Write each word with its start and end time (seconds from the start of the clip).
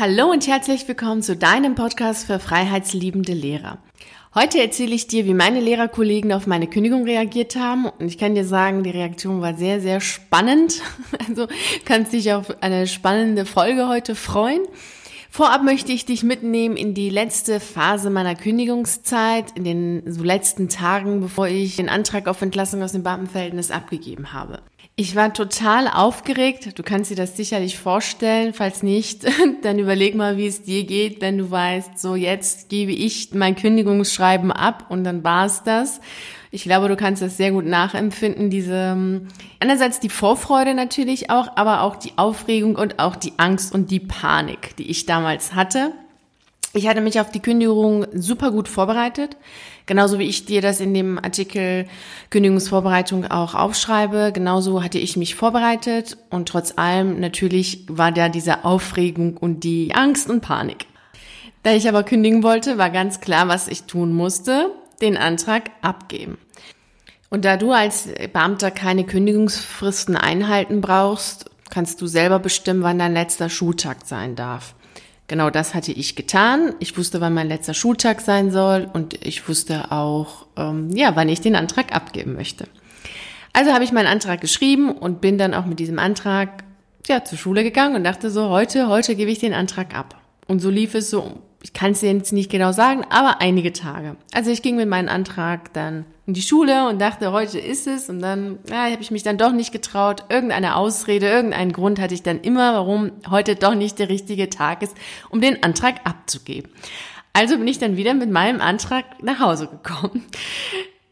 Hallo 0.00 0.30
und 0.30 0.46
herzlich 0.46 0.88
willkommen 0.88 1.20
zu 1.20 1.36
deinem 1.36 1.74
Podcast 1.74 2.24
für 2.24 2.38
freiheitsliebende 2.38 3.34
Lehrer. 3.34 3.76
Heute 4.34 4.58
erzähle 4.58 4.94
ich 4.94 5.08
dir, 5.08 5.26
wie 5.26 5.34
meine 5.34 5.60
Lehrerkollegen 5.60 6.32
auf 6.32 6.46
meine 6.46 6.68
Kündigung 6.68 7.04
reagiert 7.04 7.54
haben. 7.54 7.84
Und 7.84 8.06
ich 8.06 8.16
kann 8.16 8.34
dir 8.34 8.46
sagen, 8.46 8.82
die 8.82 8.88
Reaktion 8.88 9.42
war 9.42 9.52
sehr, 9.52 9.82
sehr 9.82 10.00
spannend. 10.00 10.80
Also 11.28 11.48
kannst 11.84 12.14
dich 12.14 12.32
auf 12.32 12.62
eine 12.62 12.86
spannende 12.86 13.44
Folge 13.44 13.88
heute 13.88 14.14
freuen. 14.14 14.62
Vorab 15.28 15.64
möchte 15.64 15.92
ich 15.92 16.06
dich 16.06 16.22
mitnehmen 16.22 16.78
in 16.78 16.94
die 16.94 17.10
letzte 17.10 17.60
Phase 17.60 18.08
meiner 18.08 18.36
Kündigungszeit, 18.36 19.52
in 19.54 19.64
den 19.64 20.02
so 20.06 20.24
letzten 20.24 20.70
Tagen, 20.70 21.20
bevor 21.20 21.46
ich 21.46 21.76
den 21.76 21.90
Antrag 21.90 22.26
auf 22.26 22.40
Entlassung 22.40 22.82
aus 22.82 22.92
dem 22.92 23.02
Beamtenverhältnis 23.02 23.70
abgegeben 23.70 24.32
habe. 24.32 24.62
Ich 25.00 25.16
war 25.16 25.32
total 25.32 25.88
aufgeregt. 25.88 26.78
Du 26.78 26.82
kannst 26.82 27.10
dir 27.10 27.14
das 27.14 27.34
sicherlich 27.34 27.78
vorstellen. 27.78 28.52
Falls 28.52 28.82
nicht, 28.82 29.24
dann 29.62 29.78
überleg 29.78 30.14
mal, 30.14 30.36
wie 30.36 30.46
es 30.46 30.60
dir 30.60 30.84
geht, 30.84 31.22
wenn 31.22 31.38
du 31.38 31.50
weißt, 31.50 31.98
so 31.98 32.16
jetzt 32.16 32.68
gebe 32.68 32.92
ich 32.92 33.32
mein 33.32 33.56
Kündigungsschreiben 33.56 34.52
ab 34.52 34.84
und 34.90 35.04
dann 35.04 35.24
war 35.24 35.46
es 35.46 35.62
das. 35.62 36.02
Ich 36.50 36.64
glaube, 36.64 36.88
du 36.88 36.96
kannst 36.96 37.22
das 37.22 37.38
sehr 37.38 37.50
gut 37.50 37.64
nachempfinden. 37.64 38.50
Diese 38.50 38.92
ähm, 38.92 39.28
einerseits 39.58 40.00
die 40.00 40.10
Vorfreude 40.10 40.74
natürlich 40.74 41.30
auch, 41.30 41.56
aber 41.56 41.80
auch 41.80 41.96
die 41.96 42.12
Aufregung 42.16 42.76
und 42.76 42.98
auch 42.98 43.16
die 43.16 43.32
Angst 43.38 43.74
und 43.74 43.90
die 43.90 44.00
Panik, 44.00 44.76
die 44.76 44.90
ich 44.90 45.06
damals 45.06 45.54
hatte. 45.54 45.94
Ich 46.72 46.86
hatte 46.86 47.00
mich 47.00 47.18
auf 47.18 47.32
die 47.32 47.40
Kündigung 47.40 48.06
super 48.12 48.52
gut 48.52 48.68
vorbereitet, 48.68 49.36
genauso 49.86 50.20
wie 50.20 50.28
ich 50.28 50.44
dir 50.44 50.62
das 50.62 50.78
in 50.80 50.94
dem 50.94 51.18
Artikel 51.18 51.86
Kündigungsvorbereitung 52.30 53.28
auch 53.28 53.56
aufschreibe. 53.56 54.30
Genauso 54.32 54.80
hatte 54.80 54.98
ich 54.98 55.16
mich 55.16 55.34
vorbereitet 55.34 56.16
und 56.30 56.48
trotz 56.48 56.74
allem 56.76 57.18
natürlich 57.18 57.86
war 57.88 58.12
da 58.12 58.28
diese 58.28 58.64
Aufregung 58.64 59.36
und 59.36 59.64
die 59.64 59.94
Angst 59.96 60.30
und 60.30 60.42
Panik. 60.42 60.86
Da 61.64 61.72
ich 61.72 61.88
aber 61.88 62.04
kündigen 62.04 62.44
wollte, 62.44 62.78
war 62.78 62.90
ganz 62.90 63.20
klar, 63.20 63.48
was 63.48 63.66
ich 63.66 63.84
tun 63.84 64.12
musste 64.12 64.70
den 65.00 65.16
Antrag 65.16 65.70
abgeben. 65.82 66.38
Und 67.30 67.44
da 67.44 67.56
du 67.56 67.72
als 67.72 68.08
Beamter 68.32 68.70
keine 68.70 69.04
Kündigungsfristen 69.04 70.16
einhalten 70.16 70.80
brauchst, 70.80 71.50
kannst 71.70 72.00
du 72.00 72.06
selber 72.06 72.38
bestimmen, 72.38 72.82
wann 72.82 72.98
dein 72.98 73.14
letzter 73.14 73.48
Schultag 73.48 73.98
sein 74.04 74.36
darf. 74.36 74.74
Genau 75.30 75.48
das 75.48 75.74
hatte 75.74 75.92
ich 75.92 76.16
getan. 76.16 76.74
Ich 76.80 76.98
wusste, 76.98 77.20
wann 77.20 77.34
mein 77.34 77.46
letzter 77.46 77.72
Schultag 77.72 78.20
sein 78.20 78.50
soll 78.50 78.90
und 78.92 79.24
ich 79.24 79.48
wusste 79.48 79.92
auch, 79.92 80.46
ähm, 80.56 80.90
ja, 80.90 81.14
wann 81.14 81.28
ich 81.28 81.40
den 81.40 81.54
Antrag 81.54 81.94
abgeben 81.94 82.34
möchte. 82.34 82.64
Also 83.52 83.72
habe 83.72 83.84
ich 83.84 83.92
meinen 83.92 84.08
Antrag 84.08 84.40
geschrieben 84.40 84.90
und 84.90 85.20
bin 85.20 85.38
dann 85.38 85.54
auch 85.54 85.66
mit 85.66 85.78
diesem 85.78 86.00
Antrag 86.00 86.64
ja 87.06 87.24
zur 87.24 87.38
Schule 87.38 87.62
gegangen 87.62 87.94
und 87.94 88.02
dachte 88.02 88.28
so, 88.28 88.48
heute, 88.48 88.88
heute 88.88 89.14
gebe 89.14 89.30
ich 89.30 89.38
den 89.38 89.54
Antrag 89.54 89.96
ab. 89.96 90.20
Und 90.48 90.58
so 90.58 90.68
lief 90.68 90.96
es 90.96 91.10
so 91.10 91.40
ich 91.62 91.74
kann 91.74 91.92
es 91.92 92.00
jetzt 92.00 92.32
nicht 92.32 92.50
genau 92.50 92.72
sagen, 92.72 93.04
aber 93.10 93.40
einige 93.40 93.72
Tage. 93.72 94.16
Also 94.32 94.50
ich 94.50 94.62
ging 94.62 94.76
mit 94.76 94.88
meinem 94.88 95.08
Antrag 95.08 95.72
dann 95.74 96.06
in 96.26 96.32
die 96.32 96.42
Schule 96.42 96.88
und 96.88 97.00
dachte, 97.00 97.32
heute 97.32 97.58
ist 97.58 97.86
es. 97.86 98.08
Und 98.08 98.20
dann 98.20 98.60
ja, 98.70 98.90
habe 98.90 99.02
ich 99.02 99.10
mich 99.10 99.24
dann 99.24 99.36
doch 99.36 99.52
nicht 99.52 99.70
getraut. 99.70 100.24
Irgendeine 100.30 100.76
Ausrede, 100.76 101.28
irgendeinen 101.28 101.72
Grund 101.72 102.00
hatte 102.00 102.14
ich 102.14 102.22
dann 102.22 102.40
immer, 102.40 102.72
warum 102.74 103.12
heute 103.28 103.56
doch 103.56 103.74
nicht 103.74 103.98
der 103.98 104.08
richtige 104.08 104.48
Tag 104.48 104.82
ist, 104.82 104.96
um 105.28 105.40
den 105.42 105.62
Antrag 105.62 105.96
abzugeben. 106.04 106.70
Also 107.34 107.58
bin 107.58 107.68
ich 107.68 107.78
dann 107.78 107.96
wieder 107.96 108.14
mit 108.14 108.30
meinem 108.30 108.60
Antrag 108.60 109.04
nach 109.22 109.38
Hause 109.38 109.66
gekommen. 109.68 110.24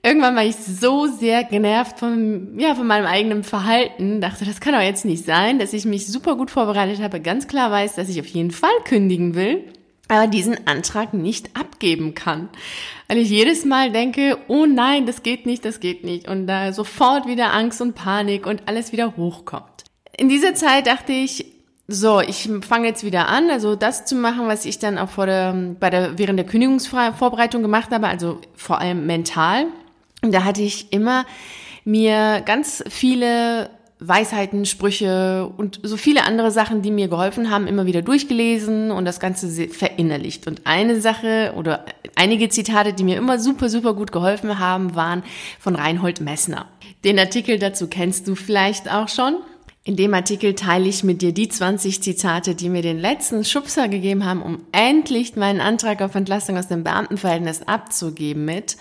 Irgendwann 0.03 0.37
war 0.37 0.45
ich 0.45 0.57
so 0.57 1.07
sehr 1.07 1.45
genervt 1.45 1.99
von, 1.99 2.59
ja, 2.59 2.75
von 2.75 2.87
meinem 2.87 3.07
eigenen 3.07 3.43
Verhalten, 3.43 4.21
dachte, 4.21 4.45
das 4.45 4.61
kann 4.61 4.73
doch 4.73 4.81
jetzt 4.81 5.05
nicht 5.05 5.25
sein, 5.25 5.59
dass 5.59 5.73
ich 5.73 5.85
mich 5.85 6.07
super 6.07 6.37
gut 6.37 6.51
vorbereitet 6.51 7.03
habe, 7.03 7.21
ganz 7.21 7.49
klar 7.49 7.71
weiß, 7.71 7.97
dass 7.97 8.09
ich 8.09 8.21
auf 8.21 8.27
jeden 8.27 8.53
Fall 8.53 8.71
kündigen 8.85 9.35
will 9.35 9.65
aber 10.09 10.27
diesen 10.27 10.67
Antrag 10.67 11.15
nicht 11.15 11.57
abgeben 11.57 12.15
kann. 12.15 12.49
Weil 13.07 13.19
ich 13.19 13.29
jedes 13.29 13.65
Mal 13.65 13.93
denke, 13.93 14.39
oh 14.49 14.67
nein, 14.67 15.07
das 15.07 15.23
geht 15.23 15.47
nicht, 15.47 15.65
das 15.65 15.81
geht 15.81 16.05
nicht. 16.05 16.29
Und 16.29 16.47
da 16.47 16.73
sofort 16.73 17.27
wieder 17.27 17.53
Angst 17.53 17.81
und 17.81 17.95
Panik 17.95 18.47
und 18.47 18.63
alles 18.67 18.93
wieder 18.93 19.17
hochkommt. 19.17 19.85
In 20.17 20.29
dieser 20.29 20.55
Zeit 20.55 20.87
dachte 20.87 21.13
ich, 21.13 21.47
so, 21.87 22.21
ich 22.21 22.51
fange 22.61 22.89
jetzt 22.89 23.03
wieder 23.03 23.29
an, 23.29 23.49
also 23.49 23.75
das 23.75 24.05
zu 24.05 24.15
machen, 24.15 24.47
was 24.47 24.67
ich 24.67 24.79
dann 24.79 24.99
auch 24.99 25.09
vor 25.09 25.25
der, 25.25 25.55
bei 25.81 25.89
der, 25.89 26.19
während 26.19 26.39
der 26.39 26.47
Kündigungsvorbereitung 26.47 27.63
gemacht 27.63 27.91
habe, 27.93 28.09
also 28.09 28.41
vor 28.55 28.79
allem 28.79 29.07
mental. 29.07 29.67
Und 30.23 30.35
da 30.35 30.45
hatte 30.45 30.61
ich 30.61 30.93
immer 30.93 31.25
mir 31.85 32.43
ganz 32.45 32.85
viele 32.91 33.71
Weisheiten, 34.01 34.65
Sprüche 34.65 35.51
und 35.57 35.81
so 35.83 35.97
viele 35.97 36.25
andere 36.25 36.51
Sachen, 36.51 36.83
die 36.83 36.91
mir 36.91 37.09
geholfen 37.09 37.51
haben, 37.51 37.67
immer 37.67 37.87
wieder 37.87 38.03
durchgelesen 38.03 38.91
und 38.91 39.05
das 39.05 39.19
Ganze 39.19 39.69
verinnerlicht. 39.69 40.47
Und 40.47 40.63
eine 40.67 41.01
Sache 41.01 41.53
oder 41.57 41.85
einige 42.15 42.49
Zitate, 42.49 42.93
die 42.93 43.05
mir 43.05 43.17
immer 43.17 43.39
super, 43.39 43.69
super 43.69 43.95
gut 43.95 44.13
geholfen 44.13 44.59
haben, 44.59 44.95
waren 44.95 45.25
von 45.59 45.75
Reinhold 45.75 46.21
Messner. 46.21 46.67
Den 47.05 47.19
Artikel 47.19 47.59
dazu 47.59 47.89
kennst 47.89 48.29
du 48.29 48.35
vielleicht 48.35 48.91
auch 48.93 49.09
schon. 49.09 49.37
In 49.85 49.97
dem 49.97 50.13
Artikel 50.13 50.55
teile 50.55 50.87
ich 50.89 51.03
mit 51.03 51.23
dir 51.23 51.33
die 51.33 51.49
20 51.49 52.03
Zitate, 52.03 52.55
die 52.55 52.69
mir 52.69 52.83
den 52.83 52.99
letzten 52.99 53.43
Schubser 53.45 53.89
gegeben 53.89 54.25
haben, 54.25 54.43
um 54.43 54.61
endlich 54.71 55.35
meinen 55.35 55.61
Antrag 55.61 56.03
auf 56.03 56.15
Entlassung 56.15 56.59
aus 56.59 56.69
dem 56.69 56.85
Beamtenverhältnis 56.85 57.63
abzugeben 57.63 58.45
mit. 58.45 58.77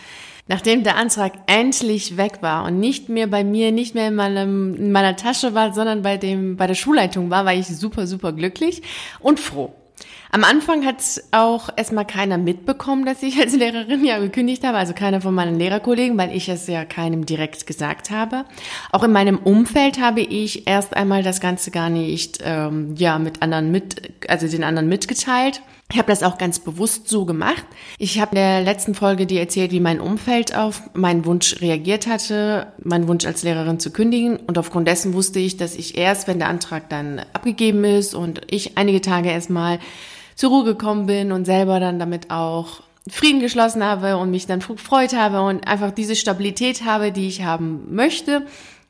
Nachdem 0.47 0.83
der 0.83 0.95
Antrag 0.95 1.33
endlich 1.47 2.17
weg 2.17 2.39
war 2.41 2.65
und 2.65 2.79
nicht 2.79 3.09
mehr 3.09 3.27
bei 3.27 3.43
mir, 3.43 3.71
nicht 3.71 3.95
mehr 3.95 4.07
in, 4.07 4.15
meinem, 4.15 4.75
in 4.75 4.91
meiner 4.91 5.15
Tasche 5.15 5.53
war, 5.53 5.73
sondern 5.73 6.01
bei 6.01 6.17
dem, 6.17 6.55
bei 6.55 6.67
der 6.67 6.75
Schulleitung 6.75 7.29
war, 7.29 7.45
war 7.45 7.53
ich 7.53 7.67
super, 7.67 8.07
super 8.07 8.31
glücklich 8.31 8.81
und 9.19 9.39
froh. 9.39 9.73
Am 10.29 10.43
Anfang 10.43 10.85
hat 10.85 10.97
auch 11.31 11.69
erstmal 11.75 12.05
keiner 12.05 12.37
mitbekommen, 12.37 13.05
dass 13.05 13.23
ich 13.23 13.39
als 13.39 13.55
Lehrerin 13.55 14.03
ja 14.03 14.19
gekündigt 14.19 14.63
habe, 14.65 14.77
also 14.77 14.93
keiner 14.93 15.21
von 15.21 15.33
meinen 15.33 15.57
Lehrerkollegen, 15.57 16.17
weil 16.17 16.35
ich 16.35 16.49
es 16.49 16.67
ja 16.67 16.85
keinem 16.85 17.25
direkt 17.25 17.65
gesagt 17.65 18.11
habe. 18.11 18.45
Auch 18.91 19.03
in 19.03 19.11
meinem 19.11 19.37
Umfeld 19.37 20.01
habe 20.01 20.21
ich 20.21 20.67
erst 20.67 20.95
einmal 20.95 21.23
das 21.23 21.39
Ganze 21.39 21.71
gar 21.71 21.89
nicht 21.89 22.39
ähm, 22.43 22.95
ja 22.97 23.19
mit 23.19 23.41
anderen 23.41 23.71
mit, 23.71 24.11
also 24.29 24.47
den 24.47 24.63
anderen 24.63 24.89
mitgeteilt. 24.89 25.61
Ich 25.89 25.97
habe 25.97 26.09
das 26.09 26.21
auch 26.21 26.37
ganz 26.37 26.59
bewusst 26.59 27.07
so 27.07 27.23
gemacht. 27.23 27.65
Ich 27.97 28.19
habe 28.19 28.31
in 28.31 28.41
der 28.41 28.61
letzten 28.61 28.93
Folge 28.93 29.25
dir 29.25 29.39
erzählt, 29.39 29.71
wie 29.71 29.79
mein 29.79 30.01
Umfeld 30.01 30.53
auf 30.53 30.81
meinen 30.93 31.23
Wunsch 31.23 31.61
reagiert 31.61 32.07
hatte, 32.07 32.73
meinen 32.83 33.07
Wunsch 33.07 33.25
als 33.25 33.43
Lehrerin 33.43 33.79
zu 33.79 33.91
kündigen. 33.91 34.35
Und 34.35 34.57
aufgrund 34.57 34.87
dessen 34.87 35.13
wusste 35.13 35.39
ich, 35.39 35.55
dass 35.55 35.75
ich 35.75 35.97
erst, 35.97 36.27
wenn 36.27 36.39
der 36.39 36.49
Antrag 36.49 36.89
dann 36.89 37.21
abgegeben 37.31 37.85
ist 37.85 38.15
und 38.15 38.41
ich 38.51 38.77
einige 38.77 38.99
Tage 38.99 39.29
erstmal 39.29 39.79
zur 40.35 40.49
Ruhe 40.49 40.65
gekommen 40.65 41.05
bin 41.05 41.31
und 41.31 41.45
selber 41.45 41.79
dann 41.79 41.99
damit 41.99 42.31
auch 42.31 42.81
Frieden 43.09 43.39
geschlossen 43.39 43.81
habe 43.81 44.17
und 44.17 44.29
mich 44.29 44.45
dann 44.45 44.59
gefreut 44.59 45.15
habe 45.15 45.41
und 45.41 45.65
einfach 45.65 45.91
diese 45.91 46.17
Stabilität 46.17 46.83
habe, 46.83 47.13
die 47.13 47.27
ich 47.29 47.43
haben 47.43 47.95
möchte, 47.95 48.45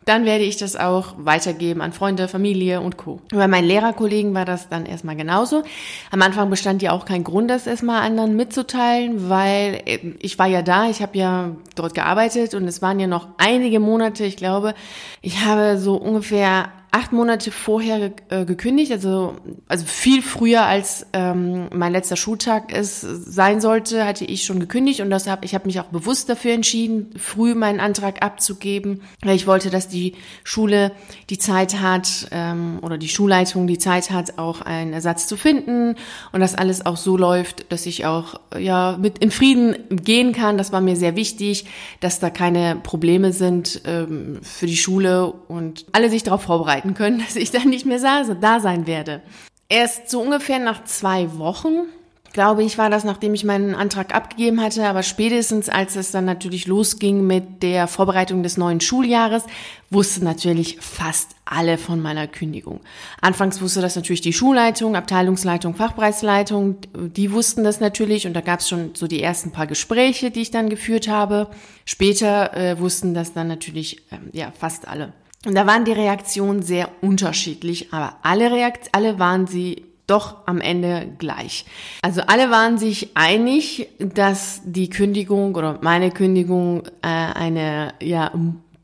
dann 0.07 0.25
werde 0.25 0.43
ich 0.43 0.57
das 0.57 0.75
auch 0.75 1.15
weitergeben 1.17 1.81
an 1.81 1.93
Freunde, 1.93 2.27
Familie 2.27 2.81
und 2.81 2.97
Co. 2.97 3.19
Bei 3.31 3.47
meinen 3.47 3.67
Lehrerkollegen 3.67 4.33
war 4.33 4.45
das 4.45 4.69
dann 4.69 4.85
erstmal 4.85 5.15
genauso. 5.15 5.63
Am 6.11 6.21
Anfang 6.21 6.49
bestand 6.49 6.81
ja 6.81 6.91
auch 6.91 7.05
kein 7.05 7.23
Grund, 7.23 7.49
das 7.49 7.67
erstmal 7.67 8.01
anderen 8.01 8.35
mitzuteilen, 8.35 9.29
weil 9.29 9.81
äh, 9.85 9.99
ich 10.19 10.39
war 10.39 10.47
ja 10.47 10.61
da, 10.61 10.89
ich 10.89 11.01
habe 11.01 11.17
ja 11.17 11.51
dort 11.75 11.93
gearbeitet 11.93 12.53
und 12.53 12.67
es 12.67 12.81
waren 12.81 12.99
ja 12.99 13.07
noch 13.07 13.27
einige 13.37 13.79
Monate, 13.79 14.23
ich 14.23 14.37
glaube, 14.37 14.73
ich 15.21 15.43
habe 15.43 15.77
so 15.77 15.95
ungefähr 15.95 16.69
acht 16.91 17.11
Monate 17.11 17.51
vorher 17.51 18.11
äh, 18.29 18.45
gekündigt, 18.45 18.91
also, 18.91 19.35
also 19.67 19.85
viel 19.85 20.21
früher 20.21 20.65
als 20.65 21.05
ähm, 21.13 21.67
mein 21.73 21.91
letzter 21.91 22.15
Schultag 22.15 22.73
es 22.73 23.01
sein 23.01 23.59
sollte, 23.59 24.05
hatte 24.05 24.23
ich 24.25 24.45
schon 24.45 24.59
gekündigt 24.59 25.01
und 25.01 25.09
deshalb, 25.09 25.43
ich 25.43 25.53
habe 25.53 25.65
mich 25.65 25.79
auch 25.79 25.85
bewusst 25.85 26.29
dafür 26.29 26.53
entschieden, 26.53 27.11
früh 27.17 27.55
meinen 27.55 27.79
Antrag 27.81 28.23
abzugeben, 28.23 29.01
weil 29.21 29.35
ich 29.35 29.47
wollte, 29.47 29.69
dass 29.69 29.89
die 29.89 30.15
Schule 30.43 30.91
die 31.29 31.37
Zeit 31.37 31.81
hat 31.81 32.27
ähm, 32.31 32.79
oder 32.81 32.97
die 32.97 33.09
Schulleitung 33.09 33.67
die 33.67 33.77
Zeit 33.77 34.09
hat, 34.09 34.37
auch 34.37 34.61
einen 34.61 34.93
Ersatz 34.93 35.27
zu 35.27 35.35
finden 35.35 35.95
und 36.31 36.39
dass 36.39 36.55
alles 36.55 36.85
auch 36.85 36.97
so 36.97 37.17
läuft, 37.17 37.71
dass 37.71 37.85
ich 37.85 38.05
auch 38.05 38.39
ja 38.57 38.97
mit 38.97 39.19
in 39.19 39.31
Frieden 39.31 39.75
gehen 39.89 40.31
kann. 40.31 40.57
Das 40.57 40.71
war 40.71 40.81
mir 40.81 40.95
sehr 40.95 41.15
wichtig, 41.17 41.65
dass 41.99 42.19
da 42.19 42.29
keine 42.29 42.77
Probleme 42.81 43.33
sind 43.33 43.81
ähm, 43.85 44.39
für 44.41 44.67
die 44.67 44.77
Schule 44.77 45.33
und 45.47 45.85
alle 45.91 46.09
sich 46.09 46.23
darauf 46.23 46.43
vorbereiten 46.43 46.76
vorbereiten 46.77 46.93
können, 46.93 47.19
dass 47.25 47.35
ich 47.35 47.51
dann 47.51 47.69
nicht 47.69 47.85
mehr 47.85 47.99
da 47.99 48.59
sein 48.59 48.87
werde. 48.87 49.21
Erst 49.69 50.09
so 50.09 50.21
ungefähr 50.21 50.59
nach 50.59 50.85
zwei 50.85 51.37
Wochen, 51.37 51.87
glaube 52.31 52.63
ich, 52.63 52.77
war 52.77 52.89
das, 52.89 53.03
nachdem 53.03 53.33
ich 53.33 53.43
meinen 53.43 53.75
Antrag 53.75 54.13
abgegeben 54.13 54.61
hatte, 54.61 54.87
aber 54.87 55.03
spätestens 55.03 55.67
als 55.67 55.95
es 55.95 56.11
dann 56.11 56.23
natürlich 56.23 56.67
losging 56.67 57.25
mit 57.25 57.63
der 57.63 57.87
Vorbereitung 57.87 58.43
des 58.43 58.57
neuen 58.57 58.79
Schuljahres, 58.79 59.43
wussten 59.89 60.23
natürlich 60.23 60.77
fast 60.79 61.31
alle 61.45 61.77
von 61.77 62.01
meiner 62.01 62.27
Kündigung. 62.27 62.79
Anfangs 63.21 63.59
wusste 63.61 63.81
das 63.81 63.95
natürlich 63.95 64.21
die 64.21 64.33
Schulleitung, 64.33 64.95
Abteilungsleitung, 64.95 65.75
Fachbereichsleitung, 65.75 66.77
die 66.95 67.31
wussten 67.31 67.63
das 67.63 67.79
natürlich 67.81 68.27
und 68.27 68.33
da 68.33 68.41
gab 68.41 68.59
es 68.59 68.69
schon 68.69 68.91
so 68.93 69.07
die 69.07 69.21
ersten 69.21 69.51
paar 69.51 69.67
Gespräche, 69.67 70.31
die 70.31 70.41
ich 70.41 70.51
dann 70.51 70.69
geführt 70.69 71.07
habe. 71.09 71.47
Später 71.85 72.55
äh, 72.55 72.79
wussten 72.79 73.13
das 73.13 73.33
dann 73.33 73.47
natürlich 73.47 74.03
ähm, 74.11 74.29
ja 74.31 74.53
fast 74.57 74.87
alle. 74.87 75.11
Und 75.45 75.55
da 75.55 75.67
waren 75.67 75.85
die 75.85 75.91
Reaktionen 75.91 76.61
sehr 76.61 76.89
unterschiedlich, 77.01 77.93
aber 77.93 78.17
alle 78.23 78.51
Reakt 78.51 78.89
alle 78.93 79.19
waren 79.19 79.47
sie 79.47 79.85
doch 80.07 80.47
am 80.47 80.61
Ende 80.61 81.13
gleich. 81.17 81.65
Also 82.01 82.21
alle 82.21 82.49
waren 82.49 82.77
sich 82.77 83.11
einig, 83.15 83.89
dass 83.99 84.61
die 84.63 84.89
Kündigung 84.89 85.53
oder 85.55 85.79
meine 85.81 86.11
Kündigung 86.11 86.83
äh, 87.01 87.07
eine 87.07 87.93
ja 88.01 88.31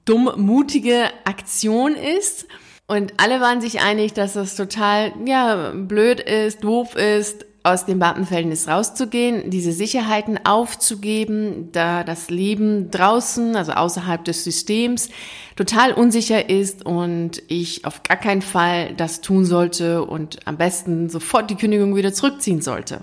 dumm 0.05 0.31
mutige 0.35 1.05
Aktion 1.23 1.95
ist. 1.95 2.45
Und 2.88 3.13
alle 3.17 3.39
waren 3.39 3.61
sich 3.61 3.79
einig, 3.79 4.13
dass 4.13 4.33
das 4.33 4.55
total 4.55 5.13
ja 5.25 5.71
blöd 5.73 6.19
ist, 6.19 6.63
doof 6.63 6.95
ist, 6.95 7.45
aus 7.63 7.86
dem 7.86 8.00
Beamtenverhältnis 8.00 8.68
rauszugehen, 8.68 9.50
diese 9.50 9.71
Sicherheiten 9.71 10.45
aufzugeben, 10.45 11.69
da 11.71 12.04
das 12.04 12.30
Leben 12.30 12.92
draußen, 12.92 13.56
also 13.56 13.71
außerhalb 13.71 14.24
des 14.25 14.44
Systems, 14.44 15.10
total 15.56 15.94
unsicher 15.94 16.50
ist 16.50 16.86
und 16.86 17.42
ich 17.48 17.86
auf 17.86 18.04
gar 18.04 18.18
keinen 18.18 18.42
Fall 18.42 18.94
das 18.95 19.21
tun 19.21 19.45
sollte 19.45 20.04
und 20.04 20.45
am 20.45 20.57
besten 20.57 21.10
sofort 21.10 21.50
die 21.50 21.56
Kündigung 21.56 21.95
wieder 21.95 22.13
zurückziehen 22.13 22.62
sollte. 22.62 23.01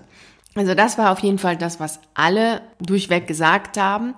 Also 0.57 0.75
das 0.75 0.99
war 0.99 1.13
auf 1.13 1.21
jeden 1.21 1.39
Fall 1.39 1.57
das, 1.57 1.79
was 1.79 2.01
alle 2.13 2.63
durchweg 2.81 3.29
gesagt 3.29 3.77
haben. 3.77 4.15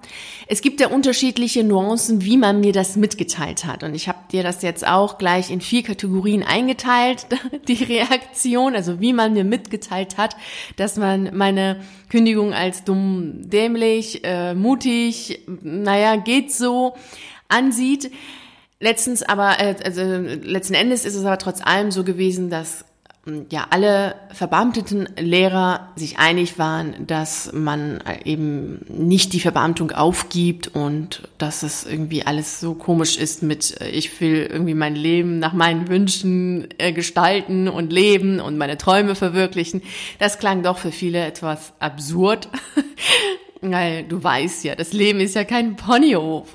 Es 0.47 0.63
gibt 0.63 0.81
ja 0.81 0.89
unterschiedliche 0.89 1.63
Nuancen, 1.63 2.25
wie 2.25 2.39
man 2.39 2.61
mir 2.61 2.73
das 2.73 2.97
mitgeteilt 2.97 3.67
hat. 3.67 3.83
Und 3.83 3.95
ich 3.95 4.09
habe 4.09 4.19
dir 4.33 4.43
das 4.43 4.63
jetzt 4.63 4.87
auch 4.87 5.19
gleich 5.19 5.51
in 5.51 5.61
vier 5.61 5.83
Kategorien 5.83 6.43
eingeteilt, 6.43 7.27
die 7.69 7.85
Reaktion, 7.85 8.75
also 8.75 8.99
wie 8.99 9.13
man 9.13 9.35
mir 9.35 9.45
mitgeteilt 9.45 10.17
hat, 10.17 10.35
dass 10.77 10.97
man 10.97 11.37
meine 11.37 11.83
Kündigung 12.09 12.55
als 12.55 12.83
dumm, 12.85 13.51
dämlich, 13.51 14.25
äh, 14.25 14.55
mutig, 14.55 15.41
naja, 15.63 16.17
geht 16.17 16.51
so 16.51 16.95
ansieht. 17.49 18.11
Letztens 18.81 19.23
aber, 19.23 19.61
äh, 19.61 19.77
also 19.85 20.01
letzten 20.03 20.75
Endes 20.75 21.05
ist 21.05 21.15
es 21.15 21.27
aber 21.27 21.37
trotz 21.37 21.61
allem 21.61 21.91
so 21.91 22.05
gewesen, 22.05 22.49
dass 22.49 22.87
ja 23.51 23.69
alle 23.71 24.17
verbeamteten 24.33 25.09
Lehrer 25.17 25.93
sich 25.95 26.19
einig 26.19 26.59
waren, 26.59 27.07
dass 27.07 27.53
man 27.53 28.03
eben 28.25 28.85
nicht 28.89 29.33
die 29.33 29.39
Verbeamtung 29.39 29.93
aufgibt 29.93 30.69
und 30.69 31.29
dass 31.39 31.63
es 31.63 31.87
irgendwie 31.87 32.25
alles 32.25 32.59
so 32.59 32.75
komisch 32.75 33.17
ist 33.17 33.45
mit 33.45 33.81
äh, 33.81 33.91
ich 33.91 34.21
will 34.21 34.49
irgendwie 34.51 34.75
mein 34.75 34.97
Leben 34.97 35.39
nach 35.39 35.53
meinen 35.53 35.89
Wünschen 35.89 36.67
äh, 36.79 36.93
gestalten 36.93 37.69
und 37.69 37.93
leben 37.93 38.41
und 38.41 38.59
meine 38.59 38.77
Träume 38.77 39.15
verwirklichen. 39.15 39.83
Das 40.19 40.39
klang 40.39 40.65
doch 40.65 40.79
für 40.79 40.93
viele 40.93 41.25
etwas 41.25 41.75
absurd. 41.79 42.49
Weil 43.65 44.03
du 44.03 44.23
weißt 44.23 44.65
ja, 44.65 44.75
das 44.75 44.93
Leben 44.93 45.21
ist 45.21 45.37
ja 45.37 45.45
kein 45.45 45.77
Ponyhof. 45.77 46.49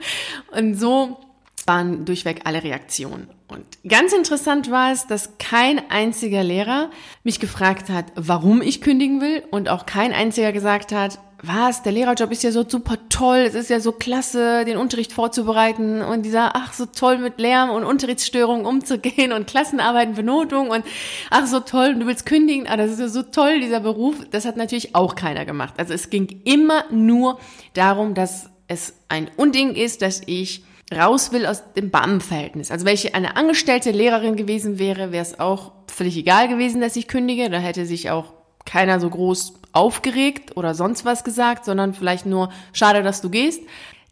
Und 0.56 0.74
so 0.74 1.18
waren 1.66 2.06
durchweg 2.06 2.40
alle 2.44 2.64
Reaktionen. 2.64 3.28
Und 3.48 3.64
ganz 3.88 4.12
interessant 4.12 4.70
war 4.70 4.92
es, 4.92 5.06
dass 5.06 5.38
kein 5.38 5.90
einziger 5.90 6.42
Lehrer 6.42 6.90
mich 7.22 7.38
gefragt 7.38 7.88
hat, 7.90 8.06
warum 8.16 8.60
ich 8.60 8.80
kündigen 8.80 9.20
will 9.20 9.44
und 9.50 9.68
auch 9.68 9.86
kein 9.86 10.12
einziger 10.12 10.50
gesagt 10.52 10.90
hat, 10.90 11.20
was, 11.42 11.82
der 11.82 11.92
Lehrerjob 11.92 12.32
ist 12.32 12.42
ja 12.42 12.50
so 12.50 12.64
super 12.66 12.96
toll, 13.08 13.38
es 13.38 13.54
ist 13.54 13.70
ja 13.70 13.78
so 13.78 13.92
klasse, 13.92 14.64
den 14.64 14.78
Unterricht 14.78 15.12
vorzubereiten 15.12 16.02
und 16.02 16.22
dieser, 16.22 16.56
ach, 16.56 16.72
so 16.72 16.86
toll 16.86 17.18
mit 17.18 17.38
Lärm 17.38 17.70
und 17.70 17.84
Unterrichtsstörungen 17.84 18.66
umzugehen 18.66 19.32
und 19.32 19.46
Klassenarbeiten, 19.46 20.14
Benotung 20.14 20.70
und 20.70 20.84
ach, 21.30 21.46
so 21.46 21.60
toll, 21.60 21.94
du 21.94 22.06
willst 22.06 22.26
kündigen, 22.26 22.66
ah, 22.66 22.76
das 22.76 22.90
ist 22.90 23.00
ja 23.00 23.08
so 23.08 23.22
toll, 23.22 23.60
dieser 23.60 23.80
Beruf. 23.80 24.16
Das 24.30 24.44
hat 24.44 24.56
natürlich 24.56 24.94
auch 24.94 25.14
keiner 25.14 25.44
gemacht. 25.44 25.74
Also 25.76 25.92
es 25.92 26.10
ging 26.10 26.40
immer 26.44 26.84
nur 26.90 27.38
darum, 27.74 28.14
dass 28.14 28.48
es 28.66 28.94
ein 29.08 29.30
Unding 29.36 29.74
ist, 29.74 30.02
dass 30.02 30.22
ich 30.26 30.64
raus 30.94 31.32
will 31.32 31.46
aus 31.46 31.62
dem 31.74 31.90
Beamtenverhältnis. 31.90 32.70
Also 32.70 32.86
welche 32.86 33.14
eine 33.14 33.36
angestellte 33.36 33.90
Lehrerin 33.90 34.36
gewesen 34.36 34.78
wäre, 34.78 35.12
wäre 35.12 35.22
es 35.22 35.40
auch 35.40 35.72
völlig 35.88 36.16
egal 36.16 36.48
gewesen, 36.48 36.80
dass 36.80 36.96
ich 36.96 37.08
kündige. 37.08 37.50
Da 37.50 37.58
hätte 37.58 37.86
sich 37.86 38.10
auch 38.10 38.32
keiner 38.64 39.00
so 39.00 39.10
groß 39.10 39.54
aufgeregt 39.72 40.56
oder 40.56 40.74
sonst 40.74 41.04
was 41.04 41.24
gesagt, 41.24 41.64
sondern 41.64 41.94
vielleicht 41.94 42.26
nur 42.26 42.50
schade, 42.72 43.02
dass 43.02 43.20
du 43.20 43.30
gehst. 43.30 43.62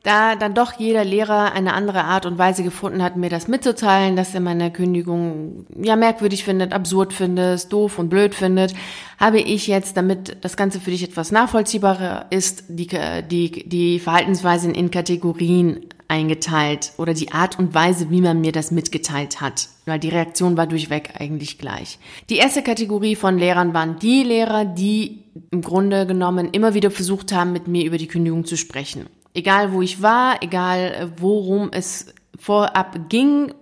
Da 0.02 0.36
dann 0.36 0.52
doch 0.52 0.74
jeder 0.74 1.02
Lehrer 1.02 1.52
eine 1.52 1.72
andere 1.72 2.04
Art 2.04 2.26
und 2.26 2.36
Weise 2.36 2.62
gefunden 2.62 3.02
hat, 3.02 3.16
mir 3.16 3.30
das 3.30 3.48
mitzuteilen, 3.48 4.16
dass 4.16 4.34
er 4.34 4.40
meine 4.40 4.70
Kündigung 4.70 5.64
ja 5.82 5.96
merkwürdig 5.96 6.44
findet, 6.44 6.74
absurd 6.74 7.14
findet, 7.14 7.72
doof 7.72 7.98
und 7.98 8.10
blöd 8.10 8.34
findet, 8.34 8.74
habe 9.18 9.40
ich 9.40 9.66
jetzt, 9.66 9.96
damit 9.96 10.44
das 10.44 10.58
Ganze 10.58 10.78
für 10.78 10.90
dich 10.90 11.04
etwas 11.04 11.32
nachvollziehbarer 11.32 12.26
ist, 12.28 12.64
die, 12.68 12.86
die, 13.30 13.66
die 13.66 13.98
Verhaltensweisen 13.98 14.74
in 14.74 14.90
Kategorien 14.90 15.86
eingeteilt 16.08 16.92
oder 16.98 17.14
die 17.14 17.32
Art 17.32 17.58
und 17.58 17.74
Weise, 17.74 18.10
wie 18.10 18.20
man 18.20 18.40
mir 18.40 18.52
das 18.52 18.70
mitgeteilt 18.70 19.40
hat, 19.40 19.68
weil 19.86 19.98
die 19.98 20.08
Reaktion 20.08 20.56
war 20.56 20.66
durchweg 20.66 21.14
eigentlich 21.18 21.58
gleich. 21.58 21.98
Die 22.30 22.36
erste 22.36 22.62
Kategorie 22.62 23.16
von 23.16 23.38
Lehrern 23.38 23.74
waren 23.74 23.98
die 23.98 24.22
Lehrer, 24.22 24.64
die 24.64 25.24
im 25.50 25.62
Grunde 25.62 26.06
genommen 26.06 26.50
immer 26.52 26.74
wieder 26.74 26.90
versucht 26.90 27.32
haben, 27.32 27.52
mit 27.52 27.68
mir 27.68 27.84
über 27.84 27.98
die 27.98 28.08
Kündigung 28.08 28.44
zu 28.44 28.56
sprechen. 28.56 29.06
Egal 29.34 29.72
wo 29.72 29.82
ich 29.82 30.02
war, 30.02 30.42
egal 30.42 31.12
worum 31.16 31.70
es 31.72 32.14
vorab 32.38 33.08
ging, 33.08 33.52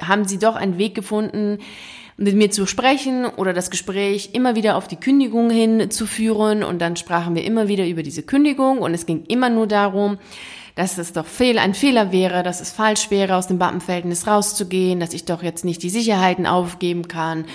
haben 0.00 0.24
sie 0.24 0.38
doch 0.38 0.54
einen 0.54 0.78
Weg 0.78 0.94
gefunden, 0.94 1.58
mit 2.18 2.34
mir 2.34 2.50
zu 2.50 2.66
sprechen 2.66 3.26
oder 3.26 3.52
das 3.52 3.70
Gespräch 3.70 4.30
immer 4.32 4.54
wieder 4.54 4.76
auf 4.76 4.88
die 4.88 4.96
Kündigung 4.96 5.50
hinzuführen 5.50 6.62
und 6.62 6.80
dann 6.80 6.96
sprachen 6.96 7.34
wir 7.34 7.44
immer 7.44 7.68
wieder 7.68 7.86
über 7.86 8.02
diese 8.02 8.22
Kündigung 8.22 8.78
und 8.78 8.94
es 8.94 9.04
ging 9.04 9.24
immer 9.26 9.50
nur 9.50 9.66
darum, 9.66 10.18
dass 10.76 10.98
es 10.98 11.14
doch 11.14 11.26
fehl, 11.26 11.58
ein 11.58 11.74
Fehler 11.74 12.12
wäre, 12.12 12.42
dass 12.42 12.60
es 12.60 12.70
falsch 12.70 13.10
wäre, 13.10 13.36
aus 13.36 13.48
dem 13.48 13.58
Beamtenverhältnis 13.58 14.26
rauszugehen, 14.26 15.00
dass 15.00 15.14
ich 15.14 15.24
doch 15.24 15.42
jetzt 15.42 15.64
nicht 15.64 15.82
die 15.82 15.90
Sicherheiten 15.90 16.46
aufgeben 16.46 17.08
kann, 17.08 17.46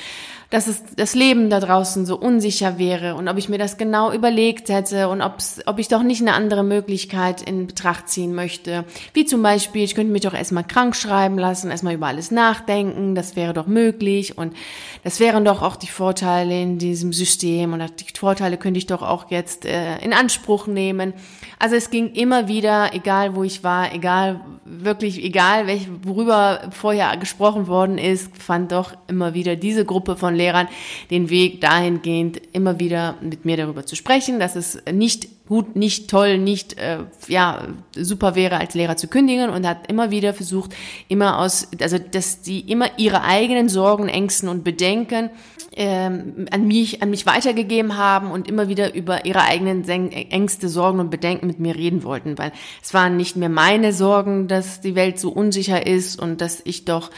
dass 0.51 0.68
es 0.68 0.83
das 0.98 1.15
Leben 1.15 1.50
da 1.50 1.62
draußen 1.62 2.06
so 2.06 2.18
unsicher 2.18 2.77
wäre 2.77 3.15
und 3.15 3.27
ob 3.30 3.38
ich 3.38 3.48
mir 3.50 3.57
das 3.57 3.77
genau 3.77 4.12
überlegt 4.12 4.69
hätte 4.69 5.07
und 5.07 5.21
ob's, 5.21 5.62
ob 5.65 5.80
ich 5.80 5.88
doch 5.88 6.03
nicht 6.03 6.21
eine 6.21 6.33
andere 6.33 6.63
Möglichkeit 6.63 7.42
in 7.42 7.68
Betracht 7.68 8.09
ziehen 8.09 8.36
möchte. 8.36 8.83
Wie 9.13 9.25
zum 9.25 9.42
Beispiel, 9.42 9.83
ich 9.83 9.95
könnte 9.95 10.12
mich 10.12 10.24
doch 10.24 10.33
erstmal 10.33 10.65
krank 10.65 10.95
schreiben 10.95 11.38
lassen, 11.38 11.71
erstmal 11.71 11.94
über 11.94 12.07
alles 12.07 12.31
nachdenken, 12.31 13.15
das 13.15 13.38
wäre 13.38 13.53
doch 13.53 13.65
möglich 13.65 14.38
und 14.38 14.53
das 15.06 15.21
wären 15.21 15.45
doch 15.45 15.62
auch 15.62 15.77
die 15.77 15.88
Vorteile 15.88 16.62
in 16.62 16.77
diesem 16.77 17.13
System 17.13 17.71
und 17.71 17.81
die 18.01 18.19
Vorteile 18.19 18.57
könnte 18.57 18.77
ich 18.77 18.88
doch 18.88 19.03
auch 19.03 19.31
jetzt 19.31 19.65
äh, 19.65 20.00
in 20.00 20.12
Anspruch 20.12 20.68
nehmen. 20.68 21.13
Also 21.59 21.75
es 21.75 21.92
ging 21.92 22.12
immer 22.13 22.50
wieder, 22.50 22.94
egal 22.94 23.36
wo 23.36 23.44
ich 23.44 23.63
war, 23.63 23.94
egal, 23.94 24.42
wirklich 24.65 25.24
egal, 25.24 25.68
welch, 25.68 25.88
worüber 26.03 26.69
vorher 26.71 27.15
gesprochen 27.18 27.68
worden 27.68 27.98
ist, 27.98 28.36
fand 28.36 28.71
doch 28.71 28.94
immer 29.07 29.33
wieder 29.33 29.56
diese 29.56 29.86
Gruppe 29.86 30.15
von 30.15 30.36
Lehrern 30.42 30.68
den 31.12 31.30
Weg 31.30 31.62
dahingehend, 31.62 32.42
immer 32.52 32.80
wieder 32.80 33.16
mit 33.22 33.46
mir 33.46 33.58
darüber 33.58 33.86
zu 33.86 33.96
sprechen, 33.96 34.39
dass 34.39 34.56
es 34.56 34.80
nicht 34.92 35.46
gut, 35.48 35.75
nicht 35.75 36.10
toll, 36.10 36.38
nicht 36.38 36.77
äh, 36.77 37.00
ja 37.27 37.68
super 37.94 38.36
wäre, 38.36 38.58
als 38.58 38.74
Lehrer 38.74 38.96
zu 38.96 39.08
kündigen 39.08 39.50
und 39.50 39.68
hat 39.68 39.88
immer 39.88 40.10
wieder 40.10 40.34
versucht, 40.34 40.74
immer 41.10 41.39
aus, 41.39 41.68
also 41.82 41.98
dass 41.98 42.39
sie 42.44 42.62
immer 42.62 42.88
ihre 42.98 43.24
eigenen 43.24 43.68
Sorgen, 43.68 44.08
Ängsten 44.08 44.48
und 44.48 44.63
Bedenken 44.63 45.30
ähm, 45.74 46.48
an 46.51 46.68
mich, 46.68 47.01
an 47.01 47.10
mich 47.10 47.25
weitergegeben 47.25 47.98
haben 47.98 48.32
und 48.32 48.48
immer 48.48 48.68
wieder 48.68 48.94
über 48.94 49.25
ihre 49.25 49.42
eigenen 49.42 49.88
Ängste, 49.88 50.70
Sorgen 50.70 51.00
und 51.00 51.10
Bedenken 51.10 51.48
mit 51.48 51.60
mir 51.60 51.75
reden 51.75 52.04
wollten, 52.04 52.38
weil 52.38 52.51
es 52.82 52.94
waren 52.94 53.18
nicht 53.18 53.36
mehr 53.36 53.50
meine 53.50 53.94
Sorgen, 53.94 54.48
dass 54.48 54.82
die 54.82 54.96
Welt 54.96 55.20
so 55.20 55.32
unsicher 55.32 55.86
ist 55.86 56.20
und 56.20 56.42
dass 56.42 56.62
ich 56.63 56.86
doch 56.86 57.10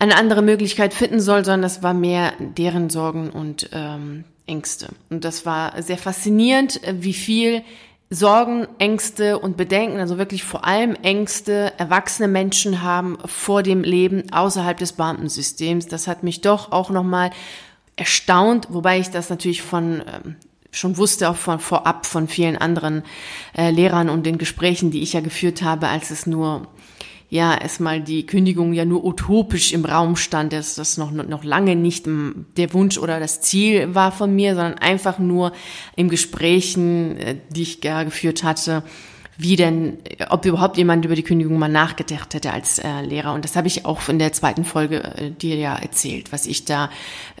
eine 0.00 0.16
andere 0.16 0.42
Möglichkeit 0.42 0.94
finden 0.94 1.20
soll, 1.20 1.44
sondern 1.44 1.62
das 1.62 1.82
war 1.82 1.94
mehr 1.94 2.32
deren 2.40 2.90
Sorgen 2.90 3.30
und 3.30 3.70
ähm, 3.72 4.24
Ängste. 4.46 4.88
Und 5.10 5.24
das 5.24 5.46
war 5.46 5.80
sehr 5.82 5.98
faszinierend, 5.98 6.80
wie 6.90 7.12
viel 7.12 7.62
Sorgen, 8.08 8.66
Ängste 8.78 9.38
und 9.38 9.56
Bedenken, 9.56 9.98
also 9.98 10.18
wirklich 10.18 10.42
vor 10.42 10.64
allem 10.64 10.96
Ängste, 10.96 11.72
erwachsene 11.78 12.26
Menschen 12.26 12.82
haben 12.82 13.18
vor 13.24 13.62
dem 13.62 13.82
Leben 13.82 14.32
außerhalb 14.32 14.78
des 14.78 14.94
Beamtensystems. 14.94 15.86
Das 15.86 16.08
hat 16.08 16.24
mich 16.24 16.40
doch 16.40 16.72
auch 16.72 16.90
nochmal 16.90 17.30
erstaunt, 17.94 18.68
wobei 18.70 18.98
ich 18.98 19.10
das 19.10 19.30
natürlich 19.30 19.62
von 19.62 20.00
ähm, 20.00 20.36
schon 20.72 20.96
wusste, 20.96 21.28
auch 21.28 21.36
von 21.36 21.60
vorab 21.60 22.06
von 22.06 22.26
vielen 22.26 22.56
anderen 22.56 23.04
äh, 23.56 23.70
Lehrern 23.70 24.08
und 24.08 24.24
den 24.24 24.38
Gesprächen, 24.38 24.90
die 24.90 25.02
ich 25.02 25.12
ja 25.12 25.20
geführt 25.20 25.62
habe, 25.62 25.88
als 25.88 26.10
es 26.10 26.26
nur 26.26 26.66
ja 27.30 27.56
erstmal 27.56 28.00
die 28.00 28.26
Kündigung 28.26 28.72
ja 28.72 28.84
nur 28.84 29.04
utopisch 29.04 29.72
im 29.72 29.84
Raum 29.84 30.16
stand, 30.16 30.52
dass 30.52 30.74
das 30.74 30.98
noch, 30.98 31.12
noch 31.12 31.44
lange 31.44 31.76
nicht 31.76 32.06
der 32.06 32.74
Wunsch 32.74 32.98
oder 32.98 33.20
das 33.20 33.40
Ziel 33.40 33.94
war 33.94 34.10
von 34.10 34.34
mir, 34.34 34.56
sondern 34.56 34.78
einfach 34.78 35.18
nur 35.18 35.52
im 35.96 36.08
Gesprächen, 36.08 37.16
äh, 37.16 37.36
die 37.48 37.62
ich 37.62 37.82
ja 37.82 38.02
geführt 38.02 38.42
hatte, 38.42 38.82
wie 39.38 39.56
denn, 39.56 39.98
ob 40.28 40.44
überhaupt 40.44 40.76
jemand 40.76 41.04
über 41.04 41.14
die 41.14 41.22
Kündigung 41.22 41.58
mal 41.58 41.68
nachgedacht 41.68 42.34
hätte 42.34 42.52
als 42.52 42.78
äh, 42.78 43.00
Lehrer. 43.02 43.32
Und 43.32 43.44
das 43.44 43.56
habe 43.56 43.68
ich 43.68 43.86
auch 43.86 44.06
in 44.08 44.18
der 44.18 44.32
zweiten 44.32 44.64
Folge 44.64 45.02
äh, 45.02 45.30
dir 45.30 45.56
ja 45.56 45.76
erzählt, 45.76 46.32
was 46.32 46.46
ich 46.46 46.66
da 46.66 46.90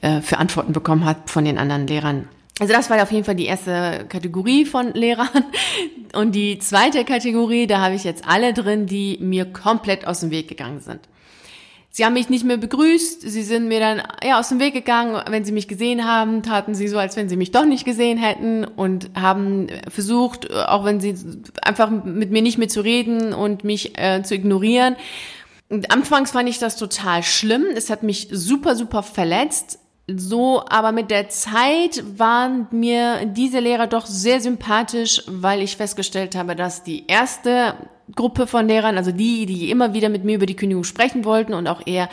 äh, 0.00 0.20
für 0.20 0.38
Antworten 0.38 0.72
bekommen 0.72 1.04
habe 1.04 1.20
von 1.26 1.44
den 1.44 1.58
anderen 1.58 1.86
Lehrern. 1.86 2.28
Also 2.60 2.74
das 2.74 2.90
war 2.90 3.02
auf 3.02 3.10
jeden 3.10 3.24
Fall 3.24 3.36
die 3.36 3.46
erste 3.46 4.04
Kategorie 4.08 4.66
von 4.66 4.92
Lehrern. 4.92 5.28
Und 6.12 6.34
die 6.34 6.58
zweite 6.58 7.06
Kategorie, 7.06 7.66
da 7.66 7.80
habe 7.80 7.94
ich 7.94 8.04
jetzt 8.04 8.28
alle 8.28 8.52
drin, 8.52 8.84
die 8.84 9.16
mir 9.20 9.46
komplett 9.46 10.06
aus 10.06 10.20
dem 10.20 10.30
Weg 10.30 10.48
gegangen 10.48 10.80
sind. 10.80 11.00
Sie 11.92 12.04
haben 12.04 12.12
mich 12.12 12.28
nicht 12.28 12.44
mehr 12.44 12.58
begrüßt, 12.58 13.22
sie 13.22 13.42
sind 13.42 13.66
mir 13.66 13.80
dann 13.80 14.02
ja 14.22 14.38
aus 14.38 14.50
dem 14.50 14.60
Weg 14.60 14.74
gegangen. 14.74 15.20
Wenn 15.28 15.44
sie 15.44 15.52
mich 15.52 15.68
gesehen 15.68 16.04
haben, 16.04 16.42
taten 16.42 16.74
sie 16.74 16.86
so, 16.86 16.98
als 16.98 17.16
wenn 17.16 17.30
sie 17.30 17.36
mich 17.36 17.50
doch 17.50 17.64
nicht 17.64 17.84
gesehen 17.84 18.18
hätten 18.18 18.64
und 18.64 19.10
haben 19.18 19.66
versucht, 19.88 20.52
auch 20.52 20.84
wenn 20.84 21.00
sie 21.00 21.14
einfach 21.62 21.90
mit 21.90 22.30
mir 22.30 22.42
nicht 22.42 22.58
mehr 22.58 22.68
zu 22.68 22.82
reden 22.82 23.32
und 23.32 23.64
mich 23.64 23.98
äh, 23.98 24.22
zu 24.22 24.34
ignorieren. 24.34 24.96
Und 25.70 25.90
anfangs 25.90 26.32
fand 26.32 26.48
ich 26.48 26.58
das 26.58 26.76
total 26.76 27.22
schlimm. 27.22 27.64
Es 27.74 27.88
hat 27.88 28.02
mich 28.02 28.28
super, 28.30 28.76
super 28.76 29.02
verletzt. 29.02 29.78
So, 30.06 30.64
aber 30.68 30.92
mit 30.92 31.10
der 31.10 31.28
Zeit 31.28 32.02
waren 32.18 32.66
mir 32.72 33.26
diese 33.26 33.60
Lehrer 33.60 33.86
doch 33.86 34.06
sehr 34.06 34.40
sympathisch, 34.40 35.22
weil 35.26 35.62
ich 35.62 35.76
festgestellt 35.76 36.34
habe, 36.34 36.56
dass 36.56 36.82
die 36.82 37.06
erste 37.06 37.74
Gruppe 38.16 38.48
von 38.48 38.66
Lehrern, 38.66 38.96
also 38.96 39.12
die, 39.12 39.46
die 39.46 39.70
immer 39.70 39.94
wieder 39.94 40.08
mit 40.08 40.24
mir 40.24 40.36
über 40.36 40.46
die 40.46 40.56
Kündigung 40.56 40.82
sprechen 40.82 41.24
wollten 41.24 41.54
und 41.54 41.68
auch 41.68 41.86
eher 41.86 42.08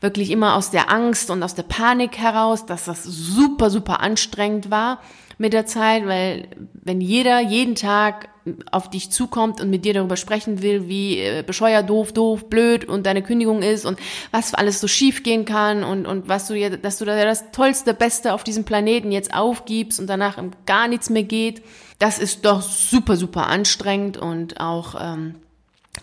wirklich 0.00 0.30
immer 0.30 0.54
aus 0.54 0.70
der 0.70 0.92
Angst 0.92 1.30
und 1.30 1.42
aus 1.42 1.56
der 1.56 1.64
Panik 1.64 2.18
heraus, 2.18 2.66
dass 2.66 2.84
das 2.84 3.02
super, 3.02 3.68
super 3.70 4.00
anstrengend 4.00 4.70
war 4.70 5.00
mit 5.40 5.54
der 5.54 5.64
Zeit, 5.64 6.06
weil 6.06 6.48
wenn 6.74 7.00
jeder 7.00 7.40
jeden 7.40 7.74
Tag 7.74 8.28
auf 8.70 8.90
dich 8.90 9.10
zukommt 9.10 9.62
und 9.62 9.70
mit 9.70 9.86
dir 9.86 9.94
darüber 9.94 10.18
sprechen 10.18 10.60
will, 10.60 10.86
wie 10.86 11.18
äh, 11.18 11.42
bescheuert, 11.42 11.88
doof, 11.88 12.12
doof, 12.12 12.50
blöd 12.50 12.84
und 12.84 13.06
deine 13.06 13.22
Kündigung 13.22 13.62
ist 13.62 13.86
und 13.86 13.98
was 14.32 14.52
alles 14.52 14.80
so 14.80 14.86
schief 14.86 15.22
gehen 15.22 15.46
kann 15.46 15.82
und, 15.82 16.06
und 16.06 16.28
was 16.28 16.46
du 16.48 16.54
ja, 16.54 16.68
dass 16.68 16.98
du 16.98 17.06
da 17.06 17.24
das 17.24 17.52
tollste, 17.52 17.94
beste 17.94 18.34
auf 18.34 18.44
diesem 18.44 18.64
Planeten 18.64 19.12
jetzt 19.12 19.32
aufgibst 19.32 19.98
und 19.98 20.08
danach 20.08 20.36
gar 20.66 20.88
nichts 20.88 21.08
mehr 21.08 21.22
geht, 21.22 21.62
das 21.98 22.18
ist 22.18 22.44
doch 22.44 22.60
super, 22.60 23.16
super 23.16 23.46
anstrengend 23.46 24.18
und 24.18 24.60
auch 24.60 24.94
ähm, 25.00 25.36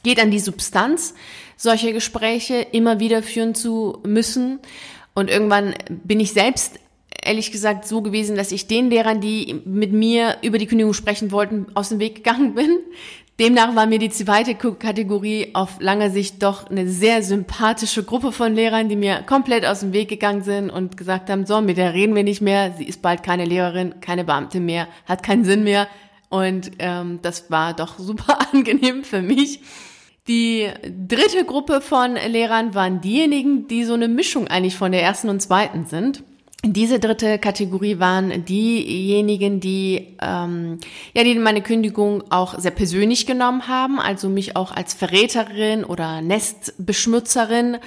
geht 0.01 0.19
an 0.19 0.31
die 0.31 0.39
Substanz, 0.39 1.13
solche 1.57 1.93
Gespräche 1.93 2.55
immer 2.71 2.99
wieder 2.99 3.21
führen 3.21 3.53
zu 3.53 3.99
müssen. 4.03 4.59
Und 5.13 5.29
irgendwann 5.29 5.75
bin 5.89 6.19
ich 6.19 6.33
selbst 6.33 6.79
ehrlich 7.23 7.51
gesagt 7.51 7.87
so 7.87 8.01
gewesen, 8.01 8.35
dass 8.35 8.51
ich 8.51 8.67
den 8.67 8.89
Lehrern, 8.89 9.21
die 9.21 9.61
mit 9.65 9.91
mir 9.91 10.37
über 10.41 10.57
die 10.57 10.67
Kündigung 10.67 10.93
sprechen 10.93 11.31
wollten, 11.31 11.67
aus 11.73 11.89
dem 11.89 11.99
Weg 11.99 12.15
gegangen 12.15 12.55
bin. 12.55 12.79
Demnach 13.39 13.75
war 13.75 13.85
mir 13.85 13.99
die 13.99 14.09
zweite 14.09 14.55
Kategorie 14.55 15.51
auf 15.53 15.79
lange 15.79 16.09
Sicht 16.09 16.41
doch 16.41 16.71
eine 16.71 16.89
sehr 16.89 17.21
sympathische 17.21 18.03
Gruppe 18.03 18.31
von 18.31 18.55
Lehrern, 18.55 18.89
die 18.89 18.95
mir 18.95 19.21
komplett 19.21 19.63
aus 19.63 19.81
dem 19.81 19.93
Weg 19.93 20.09
gegangen 20.09 20.41
sind 20.41 20.71
und 20.71 20.97
gesagt 20.97 21.29
haben, 21.29 21.45
so, 21.45 21.61
mit 21.61 21.77
der 21.77 21.93
reden 21.93 22.15
wir 22.15 22.23
nicht 22.23 22.41
mehr, 22.41 22.73
sie 22.75 22.85
ist 22.85 23.03
bald 23.03 23.21
keine 23.21 23.45
Lehrerin, 23.45 23.99
keine 24.01 24.23
Beamte 24.23 24.59
mehr, 24.59 24.87
hat 25.05 25.21
keinen 25.21 25.45
Sinn 25.45 25.63
mehr. 25.63 25.87
Und 26.29 26.71
ähm, 26.79 27.19
das 27.21 27.51
war 27.51 27.75
doch 27.75 27.99
super 27.99 28.39
angenehm 28.51 29.03
für 29.03 29.21
mich. 29.21 29.59
Die 30.27 30.67
dritte 31.07 31.45
Gruppe 31.45 31.79
von 31.79 32.15
Lehrern 32.15 32.73
waren 32.73 33.01
diejenigen, 33.01 33.67
die 33.67 33.85
so 33.85 33.93
eine 33.93 34.07
Mischung 34.07 34.47
eigentlich 34.47 34.75
von 34.75 34.91
der 34.91 35.03
ersten 35.03 35.29
und 35.29 35.41
zweiten 35.41 35.85
sind. 35.85 36.23
Diese 36.73 36.99
dritte 36.99 37.39
Kategorie 37.39 37.99
waren 37.99 38.43
diejenigen, 38.45 39.59
die 39.59 40.17
ähm, 40.21 40.79
ja, 41.13 41.23
die 41.23 41.35
meine 41.35 41.61
Kündigung 41.61 42.23
auch 42.29 42.59
sehr 42.59 42.71
persönlich 42.71 43.25
genommen 43.25 43.67
haben, 43.67 43.99
also 43.99 44.27
mich 44.27 44.55
auch 44.55 44.71
als 44.71 44.93
Verräterin 44.93 45.83
oder 45.83 46.21
Nestbeschmutzerin 46.21 47.77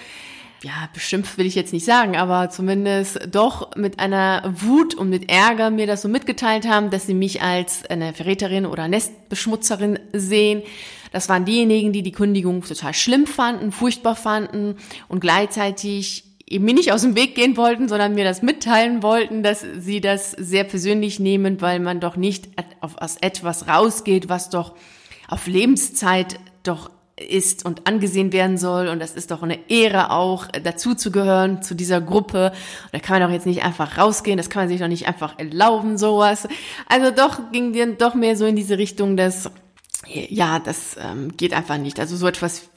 ja, 0.63 0.91
beschimpft 0.93 1.39
will 1.39 1.47
ich 1.47 1.55
jetzt 1.55 1.73
nicht 1.73 1.87
sagen, 1.87 2.17
aber 2.17 2.51
zumindest 2.51 3.19
doch 3.31 3.75
mit 3.77 3.99
einer 3.99 4.43
Wut 4.59 4.95
und 4.95 5.09
mit 5.09 5.31
Ärger 5.31 5.71
mir 5.71 5.87
das 5.87 6.03
so 6.03 6.09
mitgeteilt 6.09 6.69
haben, 6.69 6.91
dass 6.91 7.07
sie 7.07 7.15
mich 7.15 7.41
als 7.41 7.87
eine 7.87 8.13
Verräterin 8.13 8.67
oder 8.67 8.87
Nestbeschmutzerin 8.87 9.99
sehen. 10.13 10.63
Das 11.13 11.29
waren 11.29 11.45
diejenigen, 11.45 11.93
die 11.93 12.03
die 12.03 12.13
Kündigung 12.13 12.63
total 12.63 12.93
schlimm 12.93 13.27
fanden, 13.27 13.73
furchtbar 13.73 14.17
fanden 14.17 14.77
und 15.09 15.21
gleichzeitig 15.21 16.25
eben 16.51 16.65
mir 16.65 16.75
nicht 16.75 16.93
aus 16.93 17.03
dem 17.03 17.15
Weg 17.17 17.35
gehen 17.35 17.57
wollten, 17.57 17.89
sondern 17.89 18.15
mir 18.15 18.25
das 18.25 18.43
mitteilen 18.43 19.03
wollten, 19.03 19.43
dass 19.43 19.65
sie 19.79 20.01
das 20.01 20.33
sehr 20.33 20.65
persönlich 20.65 21.21
nehmen, 21.21 21.61
weil 21.61 21.79
man 21.79 22.01
doch 22.01 22.17
nicht 22.17 22.49
aus 22.81 23.17
etwas 23.21 23.69
rausgeht, 23.69 24.29
was 24.29 24.51
doch 24.51 24.75
auf 25.29 25.47
Lebenszeit 25.47 26.41
doch 26.65 26.91
ist 27.17 27.65
und 27.65 27.87
angesehen 27.87 28.33
werden 28.33 28.59
soll. 28.59 28.89
Und 28.89 28.99
das 28.99 29.13
ist 29.13 29.31
doch 29.31 29.43
eine 29.43 29.71
Ehre 29.71 30.11
auch, 30.11 30.49
dazu 30.49 30.95
zu 30.95 31.13
gehören, 31.13 31.63
zu 31.63 31.75
dieser 31.75 32.01
Gruppe. 32.01 32.53
Da 32.93 32.99
kann 32.99 33.21
man 33.21 33.29
doch 33.29 33.35
jetzt 33.35 33.47
nicht 33.47 33.63
einfach 33.63 33.99
rausgehen, 33.99 34.37
das 34.37 34.51
kann 34.51 34.63
man 34.63 34.69
sich 34.69 34.81
doch 34.81 34.89
nicht 34.89 35.07
einfach 35.07 35.39
erlauben, 35.39 35.99
sowas. 35.99 36.49
Also 36.89 37.11
doch 37.11 37.53
ging 37.53 37.73
dann 37.73 37.99
doch 37.99 38.15
mehr 38.15 38.37
so 38.37 38.47
in 38.47 38.57
diese 38.57 38.79
Richtung, 38.79 39.17
dass 39.17 39.51
ja, 40.09 40.59
das 40.59 40.97
ähm, 40.99 41.37
geht 41.37 41.53
einfach 41.53 41.77
nicht. 41.77 42.01
Also 42.01 42.17
so 42.17 42.27
etwas 42.27 42.71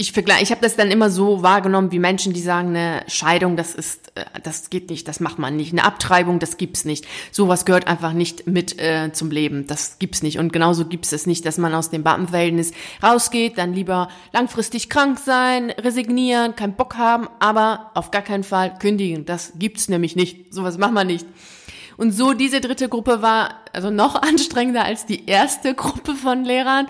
ich 0.00 0.12
vergleiche, 0.12 0.44
ich 0.44 0.50
habe 0.52 0.60
das 0.60 0.76
dann 0.76 0.92
immer 0.92 1.10
so 1.10 1.42
wahrgenommen 1.42 1.90
wie 1.90 1.98
Menschen, 1.98 2.32
die 2.32 2.40
sagen, 2.40 2.68
eine 2.68 3.02
Scheidung, 3.08 3.56
das 3.56 3.74
ist, 3.74 4.12
äh, 4.14 4.24
das 4.44 4.70
geht 4.70 4.90
nicht, 4.90 5.08
das 5.08 5.18
macht 5.18 5.40
man 5.40 5.56
nicht. 5.56 5.72
Eine 5.72 5.82
Abtreibung, 5.82 6.38
das 6.38 6.56
gibt's 6.56 6.84
nicht. 6.84 7.04
Sowas 7.32 7.64
gehört 7.64 7.88
einfach 7.88 8.12
nicht 8.12 8.46
mit 8.46 8.78
äh, 8.78 9.12
zum 9.12 9.32
Leben. 9.32 9.66
Das 9.66 9.98
gibt's 9.98 10.22
nicht. 10.22 10.38
Und 10.38 10.52
genauso 10.52 10.84
gibt's 10.84 11.10
es 11.10 11.26
nicht, 11.26 11.44
dass 11.44 11.58
man 11.58 11.74
aus 11.74 11.90
dem 11.90 12.04
Beamtenverhältnis 12.04 12.70
rausgeht, 13.02 13.58
dann 13.58 13.74
lieber 13.74 14.08
langfristig 14.32 14.88
krank 14.88 15.18
sein, 15.18 15.70
resignieren, 15.70 16.54
keinen 16.54 16.74
Bock 16.74 16.96
haben, 16.96 17.26
aber 17.40 17.90
auf 17.94 18.12
gar 18.12 18.22
keinen 18.22 18.44
Fall 18.44 18.78
kündigen. 18.78 19.24
Das 19.24 19.54
gibt's 19.58 19.88
nämlich 19.88 20.14
nicht. 20.14 20.54
Sowas 20.54 20.78
macht 20.78 20.92
man 20.92 21.08
nicht. 21.08 21.26
Und 21.98 22.12
so 22.12 22.32
diese 22.32 22.62
dritte 22.62 22.88
Gruppe 22.88 23.20
war 23.20 23.56
also 23.74 23.90
noch 23.90 24.14
anstrengender 24.22 24.84
als 24.84 25.04
die 25.04 25.26
erste 25.26 25.74
Gruppe 25.74 26.14
von 26.14 26.44
Lehrern, 26.44 26.86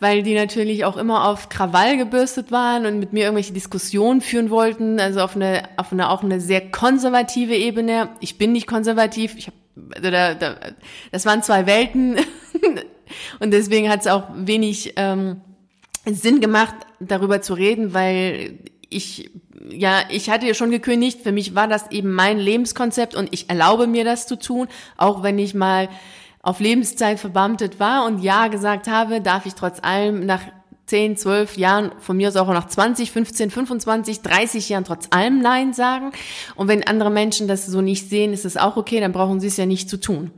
weil 0.00 0.22
die 0.22 0.34
natürlich 0.34 0.86
auch 0.86 0.96
immer 0.96 1.28
auf 1.28 1.50
Krawall 1.50 1.98
gebürstet 1.98 2.50
waren 2.50 2.86
und 2.86 2.98
mit 2.98 3.12
mir 3.12 3.24
irgendwelche 3.24 3.52
Diskussionen 3.52 4.22
führen 4.22 4.48
wollten, 4.48 5.00
also 5.00 5.20
auf 5.20 5.36
eine 5.36 5.64
auf 5.76 5.92
eine 5.92 6.08
auch 6.08 6.22
eine 6.22 6.40
sehr 6.40 6.70
konservative 6.70 7.54
Ebene. 7.54 8.08
Ich 8.20 8.38
bin 8.38 8.52
nicht 8.52 8.66
konservativ, 8.66 9.36
ich 9.36 9.48
habe 9.48 9.56
also 9.94 10.10
da, 10.10 10.34
da, 10.34 10.56
das 11.10 11.26
waren 11.26 11.42
zwei 11.42 11.66
Welten. 11.66 12.16
Und 13.40 13.50
deswegen 13.50 13.90
hat 13.90 14.00
es 14.00 14.06
auch 14.06 14.28
wenig 14.34 14.94
ähm, 14.96 15.40
Sinn 16.06 16.40
gemacht, 16.40 16.74
darüber 17.00 17.42
zu 17.42 17.54
reden, 17.54 17.94
weil 17.94 18.58
ich, 18.88 19.30
ja, 19.68 20.02
ich 20.08 20.30
hatte 20.30 20.46
ja 20.46 20.54
schon 20.54 20.70
gekündigt. 20.70 21.20
Für 21.22 21.32
mich 21.32 21.54
war 21.54 21.68
das 21.68 21.90
eben 21.90 22.12
mein 22.12 22.38
Lebenskonzept 22.38 23.14
und 23.14 23.32
ich 23.32 23.48
erlaube 23.48 23.86
mir 23.86 24.04
das 24.04 24.26
zu 24.26 24.36
tun, 24.36 24.68
auch 24.96 25.22
wenn 25.22 25.38
ich 25.38 25.54
mal 25.54 25.88
auf 26.42 26.60
Lebenszeit 26.60 27.20
verbeamtet 27.20 27.78
war 27.78 28.04
und 28.04 28.22
ja 28.22 28.48
gesagt 28.48 28.88
habe, 28.88 29.20
darf 29.20 29.46
ich 29.46 29.54
trotz 29.54 29.78
allem 29.80 30.26
nach 30.26 30.42
10, 30.86 31.16
12 31.16 31.56
Jahren, 31.56 31.92
von 32.00 32.16
mir 32.16 32.28
aus 32.28 32.36
auch 32.36 32.48
nach 32.48 32.66
20, 32.66 33.12
15, 33.12 33.50
25, 33.50 34.20
30 34.20 34.68
Jahren 34.68 34.84
trotz 34.84 35.06
allem 35.10 35.40
Nein 35.40 35.72
sagen. 35.72 36.12
Und 36.56 36.68
wenn 36.68 36.86
andere 36.86 37.10
Menschen 37.10 37.46
das 37.46 37.64
so 37.66 37.80
nicht 37.80 38.10
sehen, 38.10 38.32
ist 38.32 38.44
es 38.44 38.56
auch 38.56 38.76
okay, 38.76 39.00
dann 39.00 39.12
brauchen 39.12 39.40
sie 39.40 39.46
es 39.46 39.56
ja 39.56 39.66
nicht 39.66 39.88
zu 39.88 40.00
tun. 40.00 40.32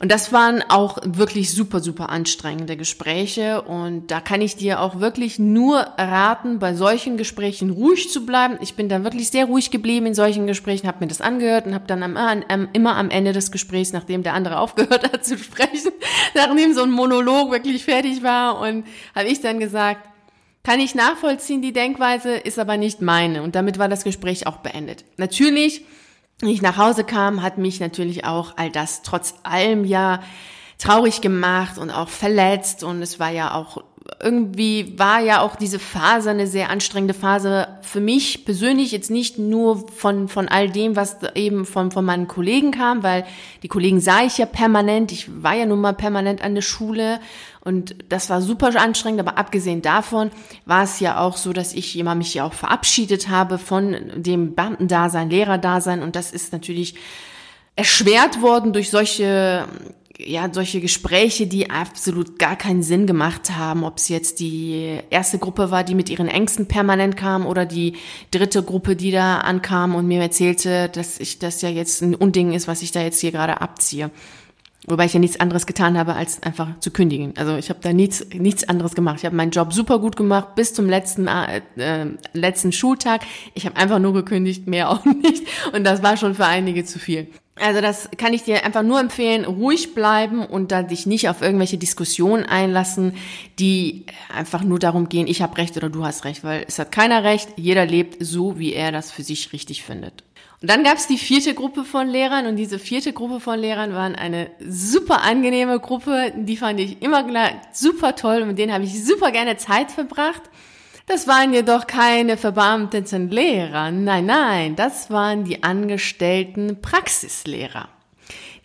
Und 0.00 0.10
das 0.10 0.32
waren 0.32 0.62
auch 0.68 0.98
wirklich 1.04 1.52
super, 1.52 1.80
super 1.80 2.10
anstrengende 2.10 2.76
Gespräche. 2.76 3.62
Und 3.62 4.10
da 4.10 4.20
kann 4.20 4.40
ich 4.40 4.56
dir 4.56 4.80
auch 4.80 5.00
wirklich 5.00 5.38
nur 5.38 5.78
raten, 5.98 6.58
bei 6.58 6.74
solchen 6.74 7.16
Gesprächen 7.16 7.70
ruhig 7.70 8.10
zu 8.10 8.26
bleiben. 8.26 8.58
Ich 8.60 8.74
bin 8.74 8.88
da 8.88 9.04
wirklich 9.04 9.28
sehr 9.28 9.46
ruhig 9.46 9.70
geblieben 9.70 10.06
in 10.06 10.14
solchen 10.14 10.46
Gesprächen, 10.46 10.86
habe 10.86 11.00
mir 11.00 11.08
das 11.08 11.20
angehört 11.20 11.66
und 11.66 11.74
habe 11.74 11.86
dann 11.86 12.02
am, 12.02 12.16
am, 12.16 12.68
immer 12.72 12.96
am 12.96 13.10
Ende 13.10 13.32
des 13.32 13.50
Gesprächs, 13.50 13.92
nachdem 13.92 14.22
der 14.22 14.34
andere 14.34 14.58
aufgehört 14.64 15.12
hat 15.12 15.24
zu 15.24 15.38
sprechen, 15.38 15.92
nachdem 16.34 16.74
so 16.74 16.82
ein 16.82 16.90
Monolog 16.90 17.50
wirklich 17.50 17.84
fertig 17.84 18.22
war, 18.22 18.60
und 18.60 18.84
habe 19.14 19.28
ich 19.28 19.40
dann 19.40 19.58
gesagt, 19.58 20.08
kann 20.64 20.80
ich 20.80 20.94
nachvollziehen, 20.94 21.60
die 21.60 21.74
Denkweise 21.74 22.34
ist 22.36 22.58
aber 22.58 22.78
nicht 22.78 23.02
meine. 23.02 23.42
Und 23.42 23.54
damit 23.54 23.78
war 23.78 23.88
das 23.88 24.02
Gespräch 24.02 24.46
auch 24.46 24.56
beendet. 24.56 25.04
Natürlich 25.18 25.84
ich 26.42 26.62
nach 26.62 26.76
Hause 26.76 27.04
kam, 27.04 27.42
hat 27.42 27.58
mich 27.58 27.80
natürlich 27.80 28.24
auch 28.24 28.56
all 28.56 28.70
das 28.70 29.02
trotz 29.02 29.34
allem 29.42 29.84
ja 29.84 30.20
traurig 30.78 31.20
gemacht 31.20 31.78
und 31.78 31.90
auch 31.90 32.08
verletzt. 32.08 32.82
Und 32.82 33.02
es 33.02 33.20
war 33.20 33.30
ja 33.30 33.54
auch 33.54 33.82
irgendwie 34.20 34.98
war 34.98 35.20
ja 35.20 35.40
auch 35.40 35.56
diese 35.56 35.78
Phase 35.78 36.30
eine 36.30 36.46
sehr 36.46 36.68
anstrengende 36.68 37.14
Phase 37.14 37.68
für 37.80 38.00
mich 38.00 38.44
persönlich 38.44 38.92
jetzt 38.92 39.10
nicht 39.10 39.38
nur 39.38 39.88
von 39.88 40.28
von 40.28 40.46
all 40.48 40.68
dem, 40.68 40.94
was 40.94 41.16
eben 41.34 41.64
von 41.64 41.90
von 41.90 42.04
meinen 42.04 42.28
Kollegen 42.28 42.70
kam, 42.70 43.02
weil 43.02 43.24
die 43.62 43.68
Kollegen 43.68 44.00
sah 44.00 44.22
ich 44.24 44.36
ja 44.36 44.44
permanent, 44.44 45.10
ich 45.10 45.42
war 45.42 45.54
ja 45.54 45.64
nun 45.64 45.80
mal 45.80 45.94
permanent 45.94 46.42
an 46.42 46.54
der 46.54 46.62
Schule 46.62 47.18
und 47.60 47.96
das 48.10 48.28
war 48.28 48.42
super 48.42 48.78
anstrengend, 48.78 49.20
aber 49.20 49.38
abgesehen 49.38 49.80
davon 49.80 50.30
war 50.66 50.84
es 50.84 51.00
ja 51.00 51.18
auch 51.18 51.38
so, 51.38 51.54
dass 51.54 51.72
ich 51.72 51.98
immer 51.98 52.14
mich 52.14 52.34
ja 52.34 52.44
auch 52.44 52.54
verabschiedet 52.54 53.30
habe 53.30 53.56
von 53.56 53.96
dem 54.16 54.54
Beamtendasein, 54.54 55.30
Lehrerdasein 55.30 56.02
und 56.02 56.14
das 56.14 56.30
ist 56.30 56.52
natürlich 56.52 56.94
erschwert 57.74 58.42
worden 58.42 58.74
durch 58.74 58.90
solche 58.90 59.66
ja, 60.18 60.48
solche 60.52 60.80
Gespräche, 60.80 61.46
die 61.46 61.70
absolut 61.70 62.38
gar 62.38 62.56
keinen 62.56 62.82
Sinn 62.82 63.06
gemacht 63.06 63.50
haben, 63.56 63.84
ob 63.84 63.98
es 63.98 64.08
jetzt 64.08 64.38
die 64.38 64.98
erste 65.10 65.38
Gruppe 65.38 65.70
war, 65.70 65.82
die 65.82 65.94
mit 65.94 66.08
ihren 66.08 66.28
Ängsten 66.28 66.66
permanent 66.66 67.16
kam 67.16 67.46
oder 67.46 67.66
die 67.66 67.94
dritte 68.30 68.62
Gruppe, 68.62 68.94
die 68.94 69.10
da 69.10 69.38
ankam 69.38 69.94
und 69.94 70.06
mir 70.06 70.20
erzählte, 70.22 70.88
dass 70.88 71.18
ich 71.18 71.40
das 71.40 71.62
ja 71.62 71.68
jetzt 71.68 72.00
ein 72.02 72.14
Unding 72.14 72.52
ist, 72.52 72.68
was 72.68 72.82
ich 72.82 72.92
da 72.92 73.02
jetzt 73.02 73.20
hier 73.20 73.32
gerade 73.32 73.60
abziehe. 73.60 74.10
Wobei 74.86 75.06
ich 75.06 75.14
ja 75.14 75.18
nichts 75.18 75.40
anderes 75.40 75.66
getan 75.66 75.96
habe, 75.96 76.14
als 76.14 76.42
einfach 76.42 76.78
zu 76.78 76.90
kündigen. 76.90 77.32
Also 77.36 77.56
ich 77.56 77.70
habe 77.70 77.80
da 77.82 77.94
nichts, 77.94 78.26
nichts 78.34 78.68
anderes 78.68 78.94
gemacht. 78.94 79.16
Ich 79.18 79.24
habe 79.24 79.34
meinen 79.34 79.50
Job 79.50 79.72
super 79.72 79.98
gut 79.98 80.14
gemacht 80.14 80.54
bis 80.56 80.74
zum 80.74 80.88
letzten, 80.90 81.26
äh, 81.26 81.62
letzten 82.34 82.70
Schultag. 82.70 83.22
Ich 83.54 83.64
habe 83.64 83.76
einfach 83.76 83.98
nur 83.98 84.12
gekündigt, 84.12 84.66
mehr 84.66 84.90
auch 84.90 85.04
nicht. 85.22 85.46
Und 85.72 85.84
das 85.84 86.02
war 86.02 86.18
schon 86.18 86.34
für 86.34 86.44
einige 86.44 86.84
zu 86.84 86.98
viel. 86.98 87.28
Also 87.56 87.80
das 87.80 88.08
kann 88.18 88.32
ich 88.32 88.42
dir 88.42 88.64
einfach 88.64 88.82
nur 88.82 88.98
empfehlen, 88.98 89.44
ruhig 89.44 89.94
bleiben 89.94 90.44
und 90.44 90.72
da 90.72 90.82
dich 90.82 91.06
nicht 91.06 91.28
auf 91.28 91.40
irgendwelche 91.40 91.78
Diskussionen 91.78 92.44
einlassen, 92.44 93.14
die 93.60 94.06
einfach 94.34 94.64
nur 94.64 94.80
darum 94.80 95.08
gehen, 95.08 95.28
ich 95.28 95.40
habe 95.40 95.56
recht 95.56 95.76
oder 95.76 95.88
du 95.88 96.04
hast 96.04 96.24
recht, 96.24 96.42
weil 96.42 96.64
es 96.66 96.80
hat 96.80 96.90
keiner 96.90 97.22
recht, 97.22 97.50
jeder 97.56 97.86
lebt 97.86 98.16
so, 98.18 98.58
wie 98.58 98.72
er 98.72 98.90
das 98.90 99.12
für 99.12 99.22
sich 99.22 99.52
richtig 99.52 99.84
findet. 99.84 100.24
Und 100.62 100.70
dann 100.70 100.82
gab 100.82 100.96
es 100.96 101.06
die 101.06 101.18
vierte 101.18 101.54
Gruppe 101.54 101.84
von 101.84 102.08
Lehrern 102.08 102.46
und 102.46 102.56
diese 102.56 102.80
vierte 102.80 103.12
Gruppe 103.12 103.38
von 103.38 103.58
Lehrern 103.58 103.92
waren 103.92 104.16
eine 104.16 104.50
super 104.66 105.22
angenehme 105.22 105.78
Gruppe, 105.78 106.32
die 106.36 106.56
fand 106.56 106.80
ich 106.80 107.02
immer 107.02 107.24
super 107.72 108.16
toll 108.16 108.42
und 108.42 108.48
mit 108.48 108.58
denen 108.58 108.72
habe 108.72 108.84
ich 108.84 109.04
super 109.04 109.30
gerne 109.30 109.58
Zeit 109.58 109.92
verbracht. 109.92 110.42
Das 111.06 111.28
waren 111.28 111.52
jedoch 111.52 111.86
keine 111.86 112.38
verbeamteten 112.38 113.30
Lehrer. 113.30 113.90
Nein, 113.90 114.24
nein, 114.24 114.74
das 114.74 115.10
waren 115.10 115.44
die 115.44 115.62
angestellten 115.62 116.80
Praxislehrer. 116.80 117.88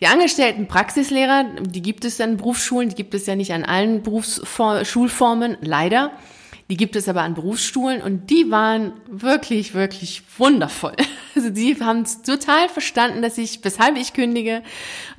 Die 0.00 0.06
angestellten 0.06 0.66
Praxislehrer, 0.66 1.44
die 1.60 1.82
gibt 1.82 2.06
es 2.06 2.18
an 2.18 2.38
Berufsschulen, 2.38 2.88
die 2.88 2.94
gibt 2.94 3.12
es 3.12 3.26
ja 3.26 3.36
nicht 3.36 3.52
an 3.52 3.64
allen 3.64 4.02
Berufsschulformen, 4.02 5.58
leider. 5.60 6.12
Die 6.70 6.78
gibt 6.78 6.96
es 6.96 7.08
aber 7.08 7.22
an 7.22 7.34
Berufsschulen 7.34 8.00
und 8.00 8.30
die 8.30 8.50
waren 8.50 8.94
wirklich, 9.10 9.74
wirklich 9.74 10.22
wundervoll. 10.38 10.94
Also 11.40 11.54
die 11.54 11.74
haben 11.80 12.02
es 12.02 12.20
total 12.20 12.68
verstanden, 12.68 13.22
dass 13.22 13.38
ich, 13.38 13.64
weshalb 13.64 13.96
ich 13.96 14.12
kündige. 14.12 14.62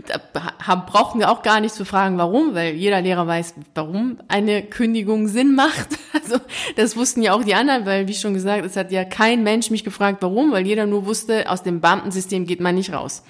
Da 0.06 0.76
brauchten 0.76 1.18
wir 1.18 1.32
auch 1.32 1.42
gar 1.42 1.60
nicht 1.60 1.74
zu 1.74 1.84
fragen, 1.84 2.20
warum, 2.20 2.54
weil 2.54 2.76
jeder 2.76 3.02
Lehrer 3.02 3.26
weiß, 3.26 3.56
warum 3.74 4.20
eine 4.28 4.62
Kündigung 4.62 5.28
Sinn 5.28 5.56
macht. 5.56 5.88
Also 6.24 6.40
das 6.76 6.96
wussten 6.96 7.24
ja 7.24 7.34
auch 7.34 7.44
die 7.44 7.56
anderen, 7.56 7.86
weil 7.86 8.08
wie 8.08 8.14
schon 8.14 8.36
gesagt, 8.36 8.64
es 8.64 8.76
hat 8.76 8.92
ja 8.92 9.04
kein 9.04 9.44
Mensch 9.44 9.72
mich 9.72 9.84
gefragt, 9.84 10.22
warum, 10.22 10.52
weil 10.52 10.68
jeder 10.68 10.86
nur 10.86 11.06
wusste, 11.06 11.50
aus 11.50 11.64
dem 11.64 11.82
Beamtensystem 11.82 12.46
geht 12.46 12.60
man 12.60 12.76
nicht 12.76 12.94
raus. 12.94 13.24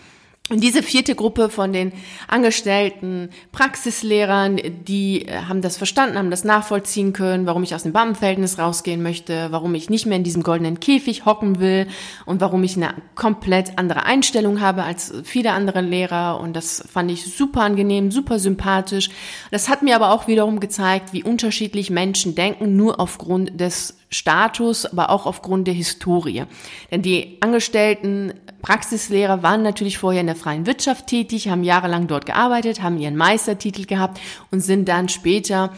Und 0.51 0.61
diese 0.61 0.83
vierte 0.83 1.15
Gruppe 1.15 1.47
von 1.47 1.71
den 1.71 1.93
angestellten 2.27 3.29
Praxislehrern, 3.53 4.59
die 4.85 5.25
äh, 5.25 5.43
haben 5.47 5.61
das 5.61 5.77
verstanden, 5.77 6.17
haben 6.17 6.29
das 6.29 6.43
nachvollziehen 6.43 7.13
können, 7.13 7.45
warum 7.45 7.63
ich 7.63 7.73
aus 7.73 7.83
dem 7.83 7.93
Beamtenverhältnis 7.93 8.59
rausgehen 8.59 9.01
möchte, 9.01 9.47
warum 9.51 9.73
ich 9.75 9.89
nicht 9.89 10.05
mehr 10.05 10.17
in 10.17 10.25
diesem 10.25 10.43
goldenen 10.43 10.81
Käfig 10.81 11.23
hocken 11.23 11.61
will 11.61 11.87
und 12.25 12.41
warum 12.41 12.65
ich 12.65 12.75
eine 12.75 12.93
komplett 13.15 13.77
andere 13.77 14.05
Einstellung 14.05 14.59
habe 14.59 14.83
als 14.83 15.13
viele 15.23 15.53
andere 15.53 15.79
Lehrer. 15.79 16.41
Und 16.41 16.53
das 16.53 16.83
fand 16.91 17.09
ich 17.11 17.33
super 17.33 17.61
angenehm, 17.61 18.11
super 18.11 18.37
sympathisch. 18.37 19.09
Das 19.51 19.69
hat 19.69 19.83
mir 19.83 19.95
aber 19.95 20.11
auch 20.11 20.27
wiederum 20.27 20.59
gezeigt, 20.59 21.13
wie 21.13 21.23
unterschiedlich 21.23 21.89
Menschen 21.89 22.35
denken, 22.35 22.75
nur 22.75 22.99
aufgrund 22.99 23.57
des 23.57 24.00
Status, 24.11 24.85
aber 24.85 25.09
auch 25.09 25.25
aufgrund 25.25 25.67
der 25.67 25.73
Historie. 25.73 26.43
Denn 26.91 27.01
die 27.01 27.37
angestellten 27.39 28.33
Praxislehrer 28.61 29.41
waren 29.41 29.63
natürlich 29.63 29.97
vorher 29.97 30.21
in 30.21 30.27
der 30.27 30.35
freien 30.35 30.65
Wirtschaft 30.65 31.07
tätig, 31.07 31.47
haben 31.47 31.63
jahrelang 31.63 32.07
dort 32.07 32.25
gearbeitet, 32.25 32.81
haben 32.83 32.99
ihren 32.99 33.15
Meistertitel 33.15 33.85
gehabt 33.85 34.19
und 34.51 34.59
sind 34.59 34.87
dann 34.87 35.09
später 35.09 35.71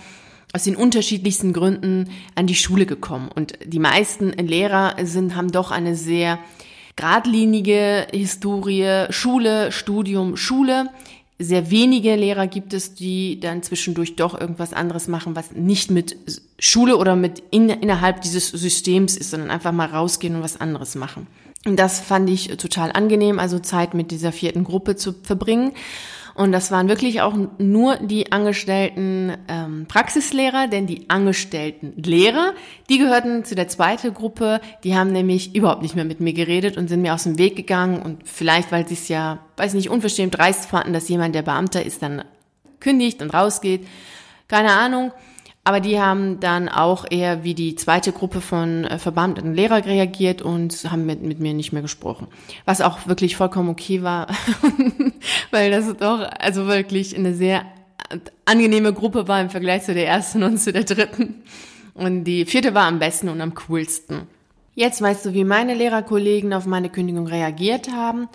aus 0.51 0.63
den 0.63 0.75
unterschiedlichsten 0.75 1.53
Gründen 1.53 2.09
an 2.35 2.47
die 2.47 2.55
Schule 2.55 2.85
gekommen. 2.85 3.29
Und 3.33 3.53
die 3.65 3.79
meisten 3.79 4.31
Lehrer 4.31 4.95
sind, 5.03 5.35
haben 5.35 5.51
doch 5.51 5.71
eine 5.71 5.95
sehr 5.95 6.39
geradlinige 6.95 8.07
Historie, 8.11 9.05
Schule, 9.09 9.71
Studium, 9.71 10.37
Schule 10.37 10.89
sehr 11.39 11.71
wenige 11.71 12.15
Lehrer 12.15 12.47
gibt 12.47 12.73
es, 12.73 12.93
die 12.93 13.39
dann 13.39 13.63
zwischendurch 13.63 14.15
doch 14.15 14.39
irgendwas 14.39 14.73
anderes 14.73 15.07
machen, 15.07 15.35
was 15.35 15.51
nicht 15.51 15.91
mit 15.91 16.15
Schule 16.59 16.97
oder 16.97 17.15
mit 17.15 17.43
in, 17.51 17.69
innerhalb 17.69 18.21
dieses 18.21 18.49
Systems 18.49 19.17
ist, 19.17 19.31
sondern 19.31 19.49
einfach 19.49 19.71
mal 19.71 19.87
rausgehen 19.87 20.35
und 20.35 20.43
was 20.43 20.61
anderes 20.61 20.95
machen. 20.95 21.27
Und 21.65 21.77
das 21.77 21.99
fand 22.01 22.29
ich 22.29 22.47
total 22.57 22.91
angenehm, 22.91 23.39
also 23.39 23.57
Zeit 23.59 23.93
mit 23.93 24.11
dieser 24.11 24.31
vierten 24.31 24.63
Gruppe 24.63 24.95
zu 24.95 25.13
verbringen. 25.13 25.71
Und 26.35 26.51
das 26.51 26.71
waren 26.71 26.87
wirklich 26.87 27.21
auch 27.21 27.35
nur 27.59 27.97
die 27.97 28.31
angestellten 28.31 29.37
ähm, 29.47 29.85
Praxislehrer, 29.87 30.67
denn 30.67 30.87
die 30.87 31.09
angestellten 31.09 31.93
Lehrer, 32.01 32.53
die 32.89 32.97
gehörten 32.97 33.45
zu 33.45 33.53
der 33.53 33.67
zweiten 33.67 34.13
Gruppe, 34.13 34.59
die 34.83 34.95
haben 34.95 35.11
nämlich 35.11 35.55
überhaupt 35.55 35.83
nicht 35.83 35.95
mehr 35.95 36.05
mit 36.05 36.21
mir 36.21 36.33
geredet 36.33 36.75
und 36.75 36.87
sind 36.87 37.03
mir 37.03 37.13
aus 37.13 37.23
dem 37.23 37.37
Weg 37.37 37.55
gegangen. 37.55 38.01
Und 38.01 38.27
vielleicht, 38.27 38.71
weil 38.71 38.87
sie 38.87 38.95
es 38.95 39.07
ja, 39.09 39.39
weiß 39.57 39.75
nicht, 39.75 39.89
unverschämt 39.89 40.37
dreist 40.37 40.65
fanden, 40.65 40.93
dass 40.93 41.07
jemand, 41.07 41.35
der 41.35 41.43
Beamter 41.43 41.85
ist, 41.85 42.01
dann 42.01 42.23
kündigt 42.79 43.21
und 43.21 43.31
rausgeht. 43.31 43.87
Keine 44.47 44.71
Ahnung. 44.71 45.11
Aber 45.65 45.79
die 45.79 45.99
haben 45.99 46.41
dann 46.41 46.67
auch 46.67 47.05
eher 47.09 47.45
wie 47.45 47.53
die 47.53 47.75
zweite 47.75 48.11
Gruppe 48.11 48.41
von 48.41 48.83
äh, 48.83 48.99
verbeamteten 48.99 49.53
Lehrer 49.53 49.85
reagiert 49.85 50.41
und 50.41 50.91
haben 50.91 51.05
mit, 51.05 51.21
mit 51.21 51.39
mir 51.39 51.53
nicht 51.53 51.71
mehr 51.71 51.81
gesprochen. 51.81 52.27
Was 52.65 52.81
auch 52.81 53.07
wirklich 53.07 53.37
vollkommen 53.37 53.69
okay 53.69 54.03
war, 54.03 54.27
weil 55.51 55.71
das 55.71 55.95
doch 55.95 56.19
also 56.39 56.67
wirklich 56.67 57.15
eine 57.15 57.33
sehr 57.33 57.65
angenehme 58.45 58.93
Gruppe 58.93 59.27
war 59.27 59.39
im 59.39 59.49
Vergleich 59.49 59.83
zu 59.83 59.93
der 59.93 60.07
ersten 60.07 60.43
und 60.43 60.57
zu 60.57 60.73
der 60.73 60.83
dritten. 60.83 61.43
Und 61.93 62.25
die 62.25 62.45
vierte 62.45 62.73
war 62.73 62.87
am 62.87 62.99
besten 62.99 63.29
und 63.29 63.39
am 63.39 63.53
coolsten. 63.55 64.27
Jetzt 64.75 65.01
weißt 65.01 65.27
du, 65.27 65.33
wie 65.33 65.43
meine 65.43 65.75
Lehrerkollegen 65.75 66.53
auf 66.53 66.65
meine 66.65 66.89
Kündigung 66.89 67.27
reagiert 67.27 67.91
haben 67.91 68.27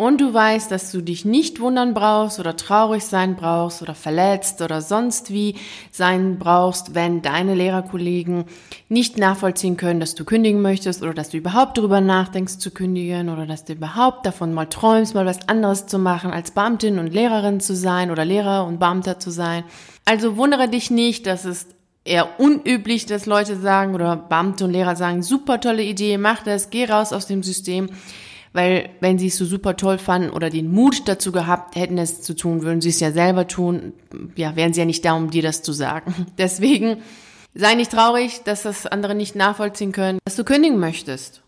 und 0.00 0.22
du 0.22 0.32
weißt, 0.32 0.70
dass 0.70 0.90
du 0.92 1.02
dich 1.02 1.26
nicht 1.26 1.60
wundern 1.60 1.92
brauchst 1.92 2.40
oder 2.40 2.56
traurig 2.56 3.04
sein 3.04 3.36
brauchst 3.36 3.82
oder 3.82 3.94
verletzt 3.94 4.62
oder 4.62 4.80
sonst 4.80 5.30
wie 5.30 5.56
sein 5.92 6.38
brauchst, 6.38 6.94
wenn 6.94 7.20
deine 7.20 7.54
Lehrerkollegen 7.54 8.46
nicht 8.88 9.18
nachvollziehen 9.18 9.76
können, 9.76 10.00
dass 10.00 10.14
du 10.14 10.24
kündigen 10.24 10.62
möchtest 10.62 11.02
oder 11.02 11.12
dass 11.12 11.28
du 11.28 11.36
überhaupt 11.36 11.76
darüber 11.76 12.00
nachdenkst 12.00 12.56
zu 12.56 12.70
kündigen 12.70 13.28
oder 13.28 13.44
dass 13.44 13.66
du 13.66 13.74
überhaupt 13.74 14.24
davon 14.24 14.54
mal 14.54 14.64
träumst, 14.64 15.14
mal 15.14 15.26
was 15.26 15.46
anderes 15.50 15.86
zu 15.86 15.98
machen, 15.98 16.30
als 16.30 16.52
Beamtin 16.52 16.98
und 16.98 17.12
Lehrerin 17.12 17.60
zu 17.60 17.76
sein 17.76 18.10
oder 18.10 18.24
Lehrer 18.24 18.64
und 18.64 18.80
Beamter 18.80 19.18
zu 19.18 19.30
sein. 19.30 19.64
Also 20.06 20.38
wundere 20.38 20.68
dich 20.70 20.90
nicht, 20.90 21.26
dass 21.26 21.44
es 21.44 21.66
eher 22.04 22.40
unüblich, 22.40 23.04
dass 23.04 23.26
Leute 23.26 23.54
sagen 23.56 23.94
oder 23.94 24.16
Beamte 24.16 24.64
und 24.64 24.70
Lehrer 24.70 24.96
sagen, 24.96 25.22
super 25.22 25.60
tolle 25.60 25.82
Idee, 25.82 26.16
mach 26.16 26.42
das, 26.42 26.70
geh 26.70 26.86
raus 26.86 27.12
aus 27.12 27.26
dem 27.26 27.42
System 27.42 27.90
weil 28.52 28.90
wenn 29.00 29.18
sie 29.18 29.28
es 29.28 29.36
so 29.36 29.44
super 29.44 29.76
toll 29.76 29.98
fanden 29.98 30.30
oder 30.30 30.50
den 30.50 30.72
Mut 30.72 31.06
dazu 31.06 31.32
gehabt 31.32 31.76
hätten, 31.76 31.98
es 31.98 32.22
zu 32.22 32.34
tun, 32.34 32.62
würden 32.62 32.80
sie 32.80 32.88
es 32.88 33.00
ja 33.00 33.12
selber 33.12 33.46
tun. 33.46 33.92
Ja, 34.36 34.56
wären 34.56 34.72
sie 34.72 34.80
ja 34.80 34.86
nicht 34.86 35.04
da, 35.04 35.12
um 35.12 35.30
dir 35.30 35.42
das 35.42 35.62
zu 35.62 35.72
sagen. 35.72 36.26
Deswegen 36.38 36.98
sei 37.54 37.74
nicht 37.74 37.92
traurig, 37.92 38.42
dass 38.44 38.62
das 38.62 38.86
andere 38.86 39.14
nicht 39.14 39.36
nachvollziehen 39.36 39.92
können, 39.92 40.18
dass 40.24 40.36
du 40.36 40.44
kündigen 40.44 40.78
möchtest. 40.78 41.42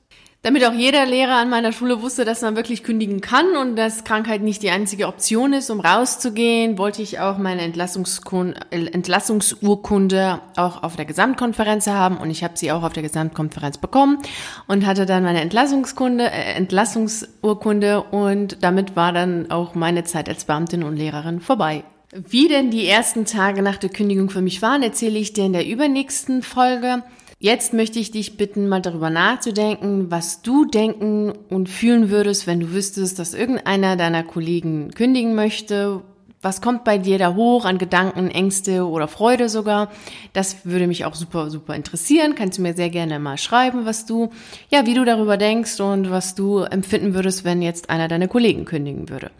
Damit 0.44 0.64
auch 0.64 0.72
jeder 0.72 1.06
Lehrer 1.06 1.36
an 1.36 1.50
meiner 1.50 1.70
Schule 1.70 2.02
wusste, 2.02 2.24
dass 2.24 2.42
man 2.42 2.56
wirklich 2.56 2.82
kündigen 2.82 3.20
kann 3.20 3.56
und 3.56 3.76
dass 3.76 4.02
Krankheit 4.02 4.42
nicht 4.42 4.64
die 4.64 4.70
einzige 4.70 5.06
Option 5.06 5.52
ist, 5.52 5.70
um 5.70 5.78
rauszugehen, 5.78 6.78
wollte 6.78 7.00
ich 7.00 7.20
auch 7.20 7.38
meine 7.38 7.62
Entlassungsurkunde 7.62 10.40
auch 10.56 10.82
auf 10.82 10.96
der 10.96 11.04
Gesamtkonferenz 11.04 11.86
haben 11.86 12.16
und 12.16 12.30
ich 12.30 12.42
habe 12.42 12.54
sie 12.56 12.72
auch 12.72 12.82
auf 12.82 12.92
der 12.92 13.04
Gesamtkonferenz 13.04 13.78
bekommen 13.78 14.18
und 14.66 14.84
hatte 14.84 15.06
dann 15.06 15.22
meine 15.22 15.42
Entlassungskunde, 15.42 16.24
äh, 16.24 16.54
Entlassungsurkunde 16.54 18.02
und 18.02 18.64
damit 18.64 18.96
war 18.96 19.12
dann 19.12 19.48
auch 19.52 19.76
meine 19.76 20.02
Zeit 20.02 20.28
als 20.28 20.46
Beamtin 20.46 20.82
und 20.82 20.96
Lehrerin 20.96 21.38
vorbei. 21.38 21.84
Wie 22.10 22.48
denn 22.48 22.72
die 22.72 22.88
ersten 22.88 23.26
Tage 23.26 23.62
nach 23.62 23.76
der 23.76 23.90
Kündigung 23.90 24.28
für 24.28 24.42
mich 24.42 24.60
waren, 24.60 24.82
erzähle 24.82 25.20
ich 25.20 25.34
dir 25.34 25.44
in 25.44 25.52
der 25.52 25.68
übernächsten 25.68 26.42
Folge. 26.42 27.04
Jetzt 27.42 27.72
möchte 27.72 27.98
ich 27.98 28.12
dich 28.12 28.36
bitten, 28.36 28.68
mal 28.68 28.80
darüber 28.80 29.10
nachzudenken, 29.10 30.12
was 30.12 30.42
du 30.42 30.64
denken 30.64 31.32
und 31.50 31.68
fühlen 31.68 32.08
würdest, 32.08 32.46
wenn 32.46 32.60
du 32.60 32.70
wüsstest, 32.70 33.18
dass 33.18 33.34
irgendeiner 33.34 33.96
deiner 33.96 34.22
Kollegen 34.22 34.92
kündigen 34.92 35.34
möchte. 35.34 36.02
Was 36.40 36.60
kommt 36.60 36.84
bei 36.84 36.98
dir 36.98 37.18
da 37.18 37.34
hoch 37.34 37.64
an 37.64 37.78
Gedanken, 37.78 38.30
Ängste 38.30 38.86
oder 38.86 39.08
Freude 39.08 39.48
sogar? 39.48 39.90
Das 40.32 40.64
würde 40.64 40.86
mich 40.86 41.04
auch 41.04 41.16
super, 41.16 41.50
super 41.50 41.74
interessieren. 41.74 42.36
Kannst 42.36 42.58
du 42.58 42.62
mir 42.62 42.74
sehr 42.74 42.90
gerne 42.90 43.18
mal 43.18 43.38
schreiben, 43.38 43.86
was 43.86 44.06
du, 44.06 44.30
ja, 44.70 44.86
wie 44.86 44.94
du 44.94 45.04
darüber 45.04 45.36
denkst 45.36 45.80
und 45.80 46.12
was 46.12 46.36
du 46.36 46.60
empfinden 46.60 47.12
würdest, 47.12 47.44
wenn 47.44 47.60
jetzt 47.60 47.90
einer 47.90 48.06
deiner 48.06 48.28
Kollegen 48.28 48.66
kündigen 48.66 49.08
würde. 49.08 49.32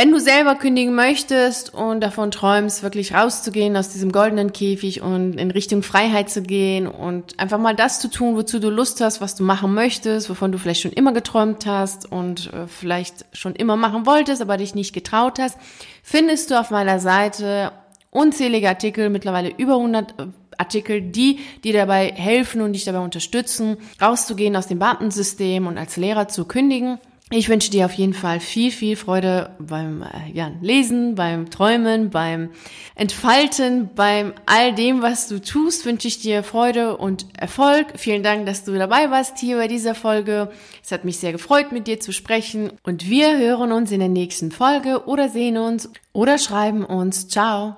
Wenn 0.00 0.12
du 0.12 0.18
selber 0.18 0.54
kündigen 0.54 0.94
möchtest 0.94 1.74
und 1.74 2.00
davon 2.00 2.30
träumst, 2.30 2.82
wirklich 2.82 3.12
rauszugehen 3.12 3.76
aus 3.76 3.90
diesem 3.90 4.12
goldenen 4.12 4.54
Käfig 4.54 5.02
und 5.02 5.34
in 5.34 5.50
Richtung 5.50 5.82
Freiheit 5.82 6.30
zu 6.30 6.40
gehen 6.40 6.86
und 6.86 7.38
einfach 7.38 7.58
mal 7.58 7.76
das 7.76 8.00
zu 8.00 8.08
tun, 8.08 8.34
wozu 8.34 8.60
du 8.60 8.70
Lust 8.70 9.02
hast, 9.02 9.20
was 9.20 9.34
du 9.34 9.44
machen 9.44 9.74
möchtest, 9.74 10.30
wovon 10.30 10.52
du 10.52 10.58
vielleicht 10.58 10.80
schon 10.80 10.92
immer 10.92 11.12
geträumt 11.12 11.66
hast 11.66 12.10
und 12.10 12.50
äh, 12.54 12.66
vielleicht 12.66 13.26
schon 13.34 13.54
immer 13.54 13.76
machen 13.76 14.06
wolltest, 14.06 14.40
aber 14.40 14.56
dich 14.56 14.74
nicht 14.74 14.94
getraut 14.94 15.38
hast, 15.38 15.58
findest 16.02 16.50
du 16.50 16.58
auf 16.58 16.70
meiner 16.70 16.98
Seite 16.98 17.70
unzählige 18.10 18.70
Artikel, 18.70 19.10
mittlerweile 19.10 19.50
über 19.50 19.74
100 19.74 20.12
äh, 20.12 20.26
Artikel, 20.56 21.02
die 21.02 21.40
dir 21.62 21.74
dabei 21.74 22.10
helfen 22.14 22.62
und 22.62 22.72
dich 22.72 22.86
dabei 22.86 23.00
unterstützen, 23.00 23.76
rauszugehen 24.00 24.56
aus 24.56 24.66
dem 24.66 24.78
Beamtensystem 24.78 25.66
und 25.66 25.76
als 25.76 25.98
Lehrer 25.98 26.26
zu 26.26 26.46
kündigen. 26.46 26.98
Ich 27.32 27.48
wünsche 27.48 27.70
dir 27.70 27.86
auf 27.86 27.92
jeden 27.92 28.12
Fall 28.12 28.40
viel, 28.40 28.72
viel 28.72 28.96
Freude 28.96 29.54
beim 29.60 30.02
äh, 30.02 30.32
ja, 30.32 30.50
Lesen, 30.60 31.14
beim 31.14 31.48
Träumen, 31.48 32.10
beim 32.10 32.50
Entfalten, 32.96 33.88
beim 33.94 34.34
all 34.46 34.74
dem, 34.74 35.00
was 35.00 35.28
du 35.28 35.40
tust, 35.40 35.86
wünsche 35.86 36.08
ich 36.08 36.18
dir 36.18 36.42
Freude 36.42 36.96
und 36.96 37.26
Erfolg. 37.38 37.92
Vielen 37.94 38.24
Dank, 38.24 38.46
dass 38.46 38.64
du 38.64 38.76
dabei 38.76 39.12
warst 39.12 39.38
hier 39.38 39.58
bei 39.58 39.68
dieser 39.68 39.94
Folge. 39.94 40.50
Es 40.82 40.90
hat 40.90 41.04
mich 41.04 41.18
sehr 41.18 41.30
gefreut, 41.30 41.70
mit 41.70 41.86
dir 41.86 42.00
zu 42.00 42.12
sprechen 42.12 42.72
und 42.82 43.08
wir 43.08 43.38
hören 43.38 43.70
uns 43.70 43.92
in 43.92 44.00
der 44.00 44.08
nächsten 44.08 44.50
Folge 44.50 45.04
oder 45.06 45.28
sehen 45.28 45.56
uns 45.56 45.88
oder 46.12 46.36
schreiben 46.36 46.84
uns. 46.84 47.28
Ciao. 47.28 47.76